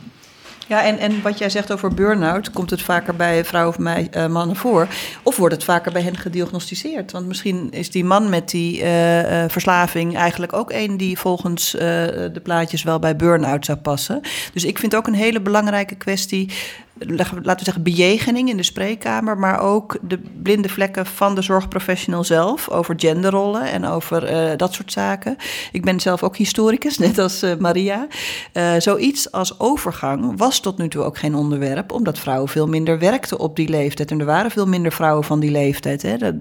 [0.69, 3.87] Ja, en, en wat jij zegt over burn-out, komt het vaker bij vrouwen of
[4.17, 4.89] uh, mannen voor?
[5.23, 7.13] Of wordt het vaker bij hen gediagnosticeerd?
[7.13, 11.71] Want misschien is die man met die uh, uh, verslaving eigenlijk ook een die volgens
[11.71, 14.21] de plaatjes wel bij burn-out zou passen.
[14.53, 16.53] Dus ik vind ook een hele belangrijke kwestie
[16.99, 22.25] laten we zeggen, bejegening in de spreekkamer, maar ook de blinde vlekken van de zorgprofessional
[22.25, 25.37] zelf over genderrollen en over uh, dat soort zaken.
[25.73, 28.07] Ik ben zelf ook historicus, net als uh, Maria.
[28.53, 32.99] Uh, zoiets als overgang was tot nu toe ook geen onderwerp, omdat vrouwen veel minder
[32.99, 34.11] werkten op die leeftijd.
[34.11, 36.03] En er waren veel minder vrouwen van die leeftijd.
[36.03, 36.17] Hè.
[36.17, 36.35] Er,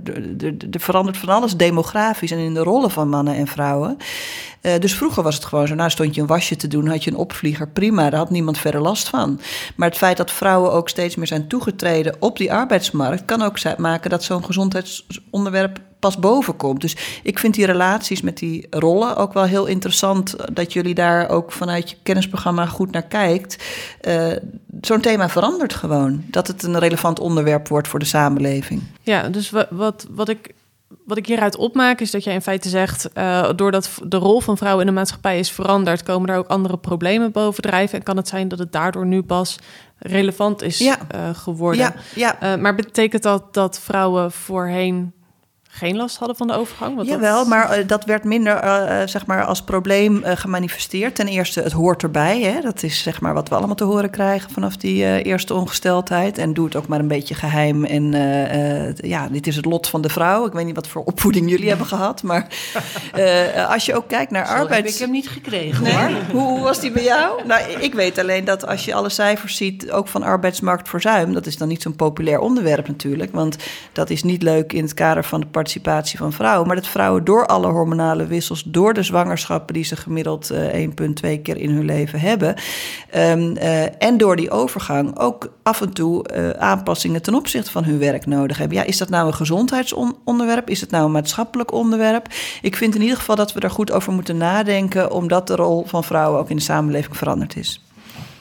[0.72, 3.98] er verandert van alles demografisch en in de rollen van mannen en vrouwen.
[4.80, 7.12] Dus vroeger was het gewoon zo, nou stond je een wasje te doen, had je
[7.12, 9.40] een opvlieger, prima, daar had niemand verder last van.
[9.76, 13.78] Maar het feit dat vrouwen ook steeds meer zijn toegetreden op die arbeidsmarkt, kan ook
[13.78, 16.82] maken dat zo'n gezondheidsonderwerp pas boven komt.
[16.82, 20.34] Dus ik vind die relaties met die rollen ook wel heel interessant.
[20.34, 23.64] Eh, dat jullie daar ook vanuit je kennisprogramma goed naar kijkt.
[24.02, 24.32] Uh,
[24.82, 26.24] Zo'n thema verandert gewoon.
[26.26, 28.82] Dat het een relevant onderwerp wordt voor de samenleving.
[29.02, 30.54] Ja, dus wat, wat, ik
[31.06, 34.58] wat ik hieruit opmaak is dat jij in feite zegt, uh, doordat de rol van
[34.58, 37.98] vrouwen in de maatschappij is veranderd, komen er ook andere problemen bovendrijven.
[37.98, 39.60] En kan het zijn dat het daardoor nu pas
[39.98, 40.98] relevant is ja.
[41.16, 41.82] uh, geworden.
[41.82, 42.56] Ja, ja.
[42.56, 45.14] Uh, maar betekent dat dat vrouwen voorheen
[45.76, 46.96] geen last hadden van de overgang?
[46.96, 47.48] Want Jawel, dat...
[47.48, 51.16] maar uh, dat werd minder uh, zeg maar als probleem uh, gemanifesteerd.
[51.16, 52.42] Ten eerste, het hoort erbij.
[52.42, 52.62] Hè?
[52.62, 56.38] Dat is zeg maar wat we allemaal te horen krijgen vanaf die eerste ongesteldheid.
[56.38, 57.86] En doe het ook maar een beetje geheim.
[57.86, 58.12] En
[58.96, 60.46] ja, dit is het lot van de vrouw.
[60.46, 62.24] Ik weet niet wat voor opvoeding jullie hebben gehad.
[62.24, 62.48] Maar
[63.74, 64.86] als je ook kijkt naar arbeids...
[64.86, 65.94] heb ik hem niet gekregen nee?
[65.94, 66.12] hoor.
[66.32, 67.46] hoe, hoe, was die bij jou?
[67.46, 71.34] Nou, ik weet alleen dat als je alle cijfers ziet, ook van arbeidsmarktverzuim...
[71.34, 73.32] dat is dan niet zo'n populair onderwerp natuurlijk.
[73.32, 73.58] Want
[73.92, 76.68] dat is niet leuk in het kader van de participatie van vrouwen.
[76.68, 80.90] Maar dat vrouwen door alle hormonale wissels, door de zwangerschappen die ze gemiddeld uh, eh,
[80.90, 82.56] 1,2 keer in hun leven hebben.
[83.16, 87.84] Um, uh, en door die overgang ook af en toe uh, aanpassingen ten opzichte van
[87.84, 88.78] hun werk nodig hebben.
[88.78, 90.70] Ja, is dat nou een gezondheidsonderwerp?
[90.70, 92.28] Is het nou een maatschappelijk onderwerp?
[92.62, 95.86] Ik vind in ieder geval dat we daar goed over moeten nadenken, omdat de rol
[95.86, 97.84] van vrouwen ook in de samenleving veranderd is.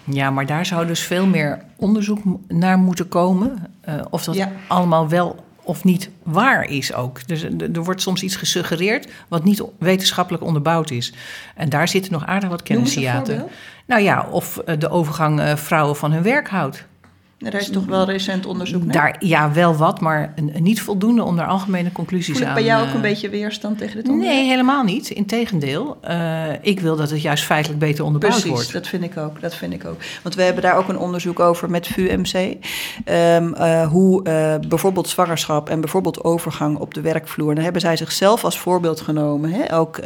[0.04, 2.18] Ja, maar daar zou dus veel meer onderzoek
[2.48, 3.66] naar moeten komen.
[3.88, 4.52] Uh, of dat ja.
[4.68, 7.26] allemaal wel of niet waar is ook.
[7.26, 11.12] Dus er wordt soms iets gesuggereerd wat niet wetenschappelijk onderbouwd is.
[11.54, 13.46] En daar zitten nog aardig wat kennishiaten.
[13.86, 16.86] Nou ja, of eh, de overgang eh, vrouwen van hun werk houdt.
[17.44, 18.92] Er is toch wel recent onderzoek naar?
[18.92, 22.54] Daar, ja, wel wat, maar niet voldoende om daar algemene conclusies Voel aan...
[22.54, 24.36] bij jou ook een eh, beetje weerstand tegen dit onderwerp?
[24.36, 25.10] Nee, helemaal niet.
[25.10, 25.98] Integendeel.
[26.08, 28.72] Uh, ik wil dat het juist feitelijk beter onderbouwd Precies, wordt.
[28.72, 29.40] dat vind ik ook.
[29.40, 29.96] Dat vind ik ook.
[30.22, 32.34] Want we hebben daar ook een onderzoek over met VUMC.
[32.34, 37.54] Um, uh, hoe uh, bijvoorbeeld zwangerschap en bijvoorbeeld overgang op de werkvloer...
[37.54, 39.50] dan hebben zij zichzelf als voorbeeld genomen.
[39.50, 39.76] Hè?
[39.76, 40.00] Ook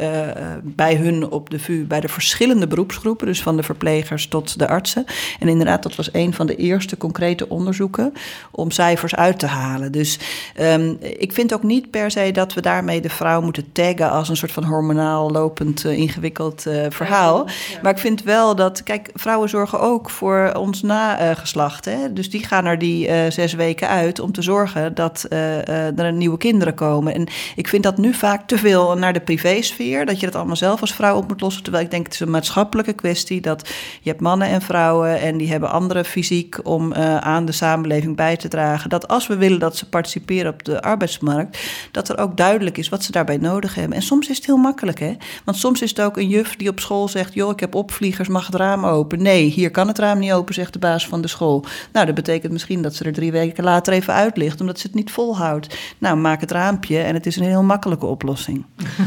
[0.63, 3.27] bij hun op de VU, bij de verschillende beroepsgroepen...
[3.27, 5.05] dus van de verplegers tot de artsen.
[5.39, 8.13] En inderdaad, dat was een van de eerste concrete concrete onderzoeken
[8.51, 9.91] om cijfers uit te halen.
[9.91, 10.19] Dus
[10.59, 14.29] um, ik vind ook niet per se dat we daarmee de vrouw moeten taggen als
[14.29, 17.47] een soort van hormonaal lopend uh, ingewikkeld uh, verhaal.
[17.81, 21.85] Maar ik vind wel dat, kijk, vrouwen zorgen ook voor ons nageslacht.
[21.85, 22.13] Hè?
[22.13, 26.73] Dus die gaan er die zes weken uit om te zorgen dat er nieuwe kinderen
[26.73, 27.13] komen.
[27.13, 30.55] En ik vind dat nu vaak te veel naar de privésfeer, dat je dat allemaal
[30.55, 31.63] zelf als vrouw op moet lossen.
[31.63, 33.67] Terwijl ik denk het is een maatschappelijke kwestie dat
[34.01, 38.15] je hebt mannen en vrouwen en die hebben andere fysiek om uh, aan de samenleving
[38.15, 38.89] bij te dragen.
[38.89, 41.59] Dat als we willen dat ze participeren op de arbeidsmarkt,
[41.91, 43.97] dat er ook duidelijk is wat ze daarbij nodig hebben.
[43.97, 45.13] En soms is het heel makkelijk, hè?
[45.45, 48.27] Want soms is het ook een juf die op school zegt: joh, ik heb opvliegers,
[48.27, 49.21] mag het raam open?
[49.21, 51.65] Nee, hier kan het raam niet open, zegt de baas van de school.
[51.93, 54.87] Nou, dat betekent misschien dat ze er drie weken later even uit ligt, omdat ze
[54.87, 55.77] het niet volhoudt.
[55.97, 58.65] Nou, maak het raampje en het is een heel makkelijke oplossing.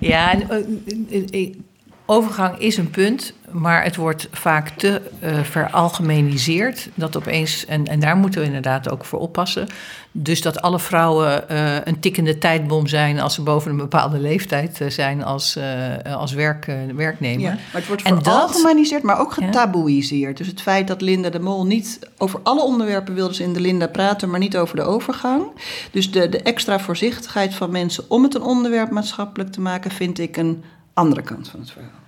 [0.00, 0.82] Ja, en,
[1.32, 1.54] uh,
[2.10, 6.88] overgang is een punt, maar het wordt vaak te uh, veralgemeniseerd.
[6.94, 9.66] Dat opeens, en, en daar moeten we inderdaad ook voor oppassen.
[10.12, 14.80] Dus dat alle vrouwen uh, een tikkende tijdbom zijn als ze boven een bepaalde leeftijd
[14.80, 15.58] uh, zijn als,
[16.04, 17.40] als werk, werknemer.
[17.40, 20.36] Ja, maar het wordt veralgemeniseerd, maar ook getaboeiseerd.
[20.36, 23.60] Dus het feit dat Linda de Mol niet over alle onderwerpen wilde ze in de
[23.60, 25.42] Linda praten, maar niet over de overgang.
[25.90, 30.18] Dus de, de extra voorzichtigheid van mensen om het een onderwerp maatschappelijk te maken, vind
[30.18, 31.99] ik een andere kant van het verhaal.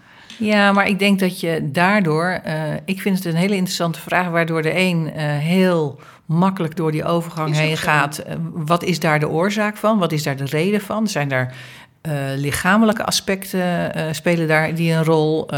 [0.43, 2.53] Ja, maar ik denk dat je daardoor, uh,
[2.85, 7.05] ik vind het een hele interessante vraag, waardoor de een uh, heel makkelijk door die
[7.05, 8.23] overgang heen gaat.
[8.29, 9.99] Uh, wat is daar de oorzaak van?
[9.99, 11.09] Wat is daar de reden van?
[11.09, 11.55] Zijn daar
[12.37, 15.49] lichamelijke aspecten spelen daar die een rol?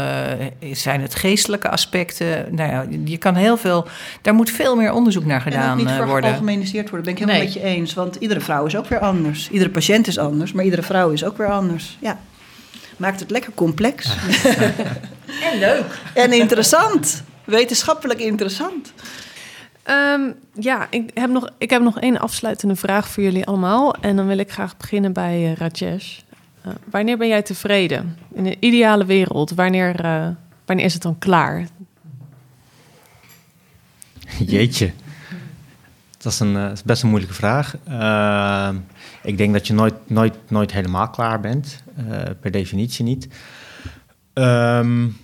[0.71, 2.55] zijn het geestelijke aspecten?
[2.55, 3.87] Nou ja, je kan heel veel.
[4.21, 6.07] Daar moet veel meer onderzoek naar gedaan en niet worden.
[6.07, 6.45] worden.
[7.03, 7.43] Ben ik helemaal nee.
[7.43, 7.93] met je eens.
[7.93, 9.49] Want iedere vrouw is ook weer anders.
[9.49, 11.97] Iedere patiënt is anders, maar iedere vrouw is ook weer anders.
[12.01, 12.17] Ja
[12.97, 14.05] maakt het lekker complex.
[15.51, 15.99] en leuk.
[16.13, 17.23] En interessant.
[17.43, 18.93] Wetenschappelijk interessant.
[19.89, 23.93] Um, ja, ik heb, nog, ik heb nog één afsluitende vraag voor jullie allemaal.
[23.93, 26.19] En dan wil ik graag beginnen bij uh, Rajesh.
[26.65, 28.17] Uh, wanneer ben jij tevreden?
[28.33, 30.27] In een ideale wereld, wanneer, uh,
[30.65, 31.67] wanneer is het dan klaar?
[34.45, 34.91] Jeetje.
[36.25, 37.75] Dat is, een, is best een moeilijke vraag.
[37.87, 38.75] Ehm,
[39.23, 43.27] ik denk dat je nooit, nooit, nooit helemaal klaar bent, uh, per definitie niet.
[44.33, 45.17] Um,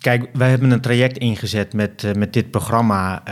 [0.00, 3.22] kijk, wij hebben een traject ingezet met, met dit programma,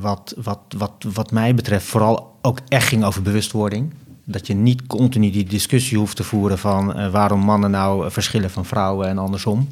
[0.00, 3.94] wat, wat, wat, wat mij betreft vooral ook echt ging over bewustwording.
[4.24, 8.64] Dat je niet continu die discussie hoeft te voeren van waarom mannen nou verschillen van
[8.64, 9.68] vrouwen en andersom.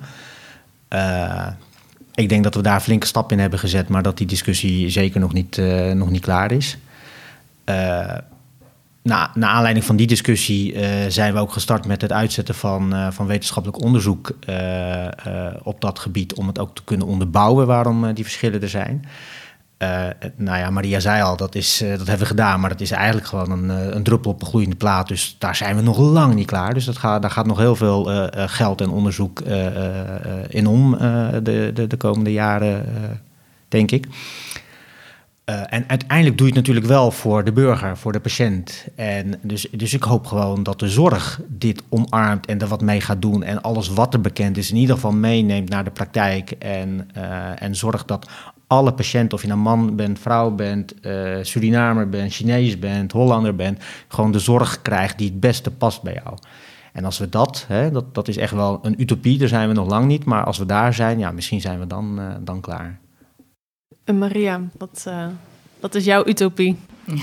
[2.16, 5.20] Ik denk dat we daar flinke stap in hebben gezet, maar dat die discussie zeker
[5.20, 5.56] nog niet,
[5.94, 6.78] nog niet klaar is.
[9.02, 13.12] Na, naar aanleiding van die discussie uh, zijn we ook gestart met het uitzetten van,
[13.12, 14.30] van wetenschappelijk onderzoek
[15.62, 16.34] op dat gebied.
[16.34, 19.04] Om het ook te kunnen onderbouwen waarom die verschillen er zijn.
[20.36, 23.26] Nou ja, Maria zei al, dat, is, dat hebben we gedaan, maar dat is eigenlijk
[23.26, 25.08] gewoon een, een druppel op een gloeiende plaat.
[25.08, 26.74] Dus daar zijn we nog lang niet klaar.
[26.74, 29.40] Dus dat gaat, daar gaat nog heel veel geld en onderzoek
[30.48, 30.90] in om
[31.42, 32.86] de, de, de komende jaren,
[33.68, 34.06] denk ik.
[35.44, 38.86] En uiteindelijk doe je het natuurlijk wel voor de burger, voor de patiënt.
[38.94, 43.00] En dus, dus ik hoop gewoon dat de zorg dit omarmt en er wat mee
[43.00, 43.42] gaat doen.
[43.42, 46.50] En alles wat er bekend is, in ieder geval meeneemt naar de praktijk.
[46.50, 47.08] En,
[47.58, 48.28] en zorgt dat
[48.66, 53.54] alle patiënten, of je nou man bent, vrouw bent, uh, Surinamer bent, Chinees bent, Hollander
[53.54, 56.38] bent, gewoon de zorg krijgt die het beste past bij jou.
[56.92, 59.74] En als we dat, hè, dat, dat is echt wel een utopie, daar zijn we
[59.74, 60.24] nog lang niet.
[60.24, 62.98] Maar als we daar zijn, ja, misschien zijn we dan, dan klaar.
[64.14, 65.26] Maria, wat, uh,
[65.80, 66.76] wat is jouw utopie?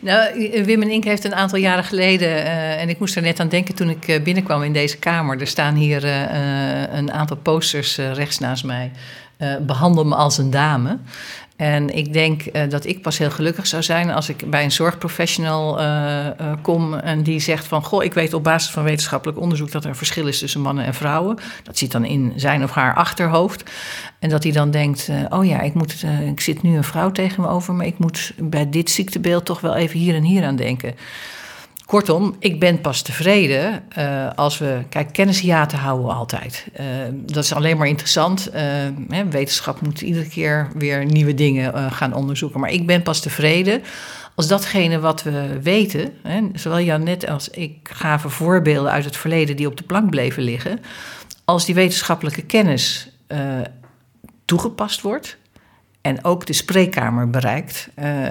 [0.00, 3.40] nou, Wim en Ink heeft een aantal jaren geleden, uh, en ik moest er net
[3.40, 5.40] aan denken toen ik binnenkwam in deze kamer.
[5.40, 6.04] Er staan hier
[6.94, 8.90] een aantal posters rechts naast mij.
[9.66, 10.98] Behandel me als een dame.
[11.56, 14.72] En ik denk uh, dat ik pas heel gelukkig zou zijn als ik bij een
[14.72, 16.26] zorgprofessional uh,
[16.62, 19.96] kom en die zegt van goh, ik weet op basis van wetenschappelijk onderzoek dat er
[19.96, 21.38] verschil is tussen mannen en vrouwen.
[21.62, 23.70] Dat zit dan in zijn of haar achterhoofd.
[24.18, 27.42] En dat hij dan denkt, oh ja, ik, moet, ik zit nu een vrouw tegen
[27.42, 30.94] me ik moet bij dit ziektebeeld toch wel even hier en hier aan denken.
[31.86, 34.82] Kortom, ik ben pas tevreden uh, als we.
[34.88, 36.66] Kijk, kennishiaten houden we altijd.
[36.80, 38.48] Uh, dat is alleen maar interessant.
[38.54, 38.60] Uh,
[39.08, 42.60] hè, wetenschap moet iedere keer weer nieuwe dingen gaan onderzoeken.
[42.60, 43.82] Maar ik ben pas tevreden
[44.34, 46.12] als datgene wat we weten.
[46.22, 50.10] Hè, zowel Jan net als ik gaven voorbeelden uit het verleden die op de plank
[50.10, 50.80] bleven liggen.
[51.44, 53.08] Als die wetenschappelijke kennis
[54.44, 55.36] toegepast wordt.
[56.00, 57.88] En ook de spreekkamer bereikt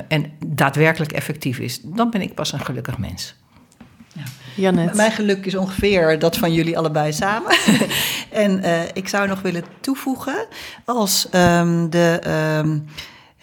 [0.08, 3.36] en daadwerkelijk effectief is, dan ben ik pas een gelukkig mens.
[4.56, 4.94] Janet.
[4.94, 7.58] Mijn geluk is ongeveer dat van jullie allebei samen.
[8.32, 10.48] en uh, ik zou nog willen toevoegen,
[10.86, 12.22] als um, de
[12.64, 12.86] um,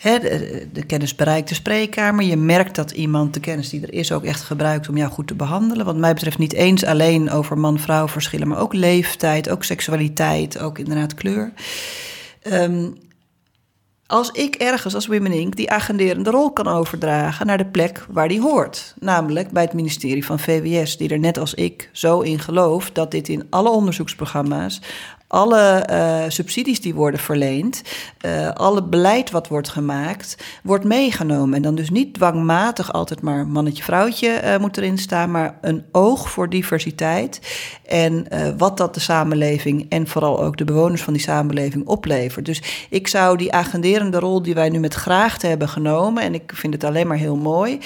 [0.02, 2.24] de, de, kennis bereikt de spreekkamer.
[2.24, 5.26] Je merkt dat iemand de kennis die er is ook echt gebruikt om jou goed
[5.26, 5.86] te behandelen.
[5.86, 10.78] Wat mij betreft niet eens alleen over man-vrouw verschillen, maar ook leeftijd, ook seksualiteit, ook
[10.78, 11.52] inderdaad kleur.
[12.42, 12.88] Ehm,
[14.12, 15.56] als ik ergens als Women Inc.
[15.56, 18.94] die agenderende rol kan overdragen naar de plek waar die hoort.
[18.98, 23.10] Namelijk bij het ministerie van VWS, die er net als ik zo in gelooft dat
[23.10, 24.80] dit in alle onderzoeksprogramma's
[25.32, 27.82] alle uh, subsidies die worden verleend,
[28.26, 31.54] uh, alle beleid wat wordt gemaakt, wordt meegenomen.
[31.54, 36.30] En dan dus niet dwangmatig altijd maar mannetje-vrouwtje uh, moet erin staan, maar een oog
[36.30, 37.40] voor diversiteit.
[37.86, 38.26] En
[38.58, 42.46] wat dat de samenleving en vooral ook de bewoners van die samenleving oplevert.
[42.46, 46.52] Dus ik zou die agenderende rol die wij nu met graagte hebben genomen, en ik
[46.54, 47.78] vind het alleen maar heel mooi,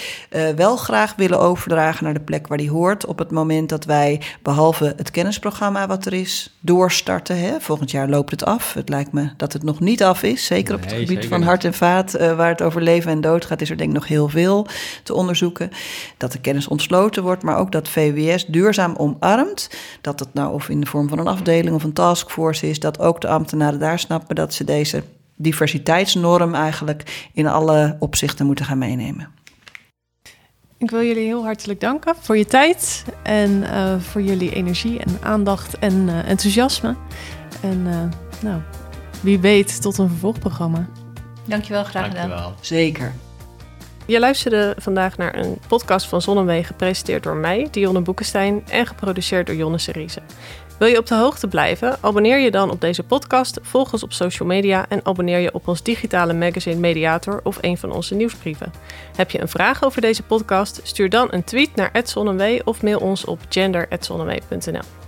[0.56, 3.06] wel graag willen overdragen naar de plek waar die hoort.
[3.06, 8.30] Op het moment dat wij, behalve het kennisprogramma wat er is, doorstarten Volgend jaar loopt
[8.30, 8.74] het af.
[8.74, 10.46] Het lijkt me dat het nog niet af is.
[10.46, 13.44] Zeker op het gebied van hart en vaat, uh, waar het over leven en dood
[13.44, 14.66] gaat, is er denk ik nog heel veel
[15.02, 15.70] te onderzoeken.
[16.16, 19.70] Dat de kennis ontsloten wordt, maar ook dat VWS duurzaam omarmt.
[20.00, 22.98] Dat het nou of in de vorm van een afdeling of een taskforce is, dat
[22.98, 25.02] ook de ambtenaren daar snappen dat ze deze
[25.36, 29.35] diversiteitsnorm eigenlijk in alle opzichten moeten gaan meenemen.
[30.78, 35.18] Ik wil jullie heel hartelijk danken voor je tijd en uh, voor jullie energie en
[35.22, 36.96] aandacht en uh, enthousiasme.
[37.62, 38.02] En uh,
[38.42, 38.60] nou,
[39.20, 40.88] wie weet tot een vervolgprogramma.
[41.44, 42.28] Dankjewel, graag gedaan.
[42.28, 42.54] Dankjewel.
[42.60, 43.12] Zeker.
[44.06, 49.46] Je luisterde vandaag naar een podcast van Zonneweg, gepresenteerd door mij, Dionne Boekenstein, en geproduceerd
[49.46, 50.20] door Jonne Seriese.
[50.78, 51.96] Wil je op de hoogte blijven?
[52.00, 55.68] Abonneer je dan op deze podcast, volg ons op social media en abonneer je op
[55.68, 58.72] ons digitale magazine Mediator of een van onze nieuwsbrieven.
[59.16, 60.80] Heb je een vraag over deze podcast?
[60.82, 65.05] Stuur dan een tweet naar @zonneweg of mail ons op gender@zonneweg.nl.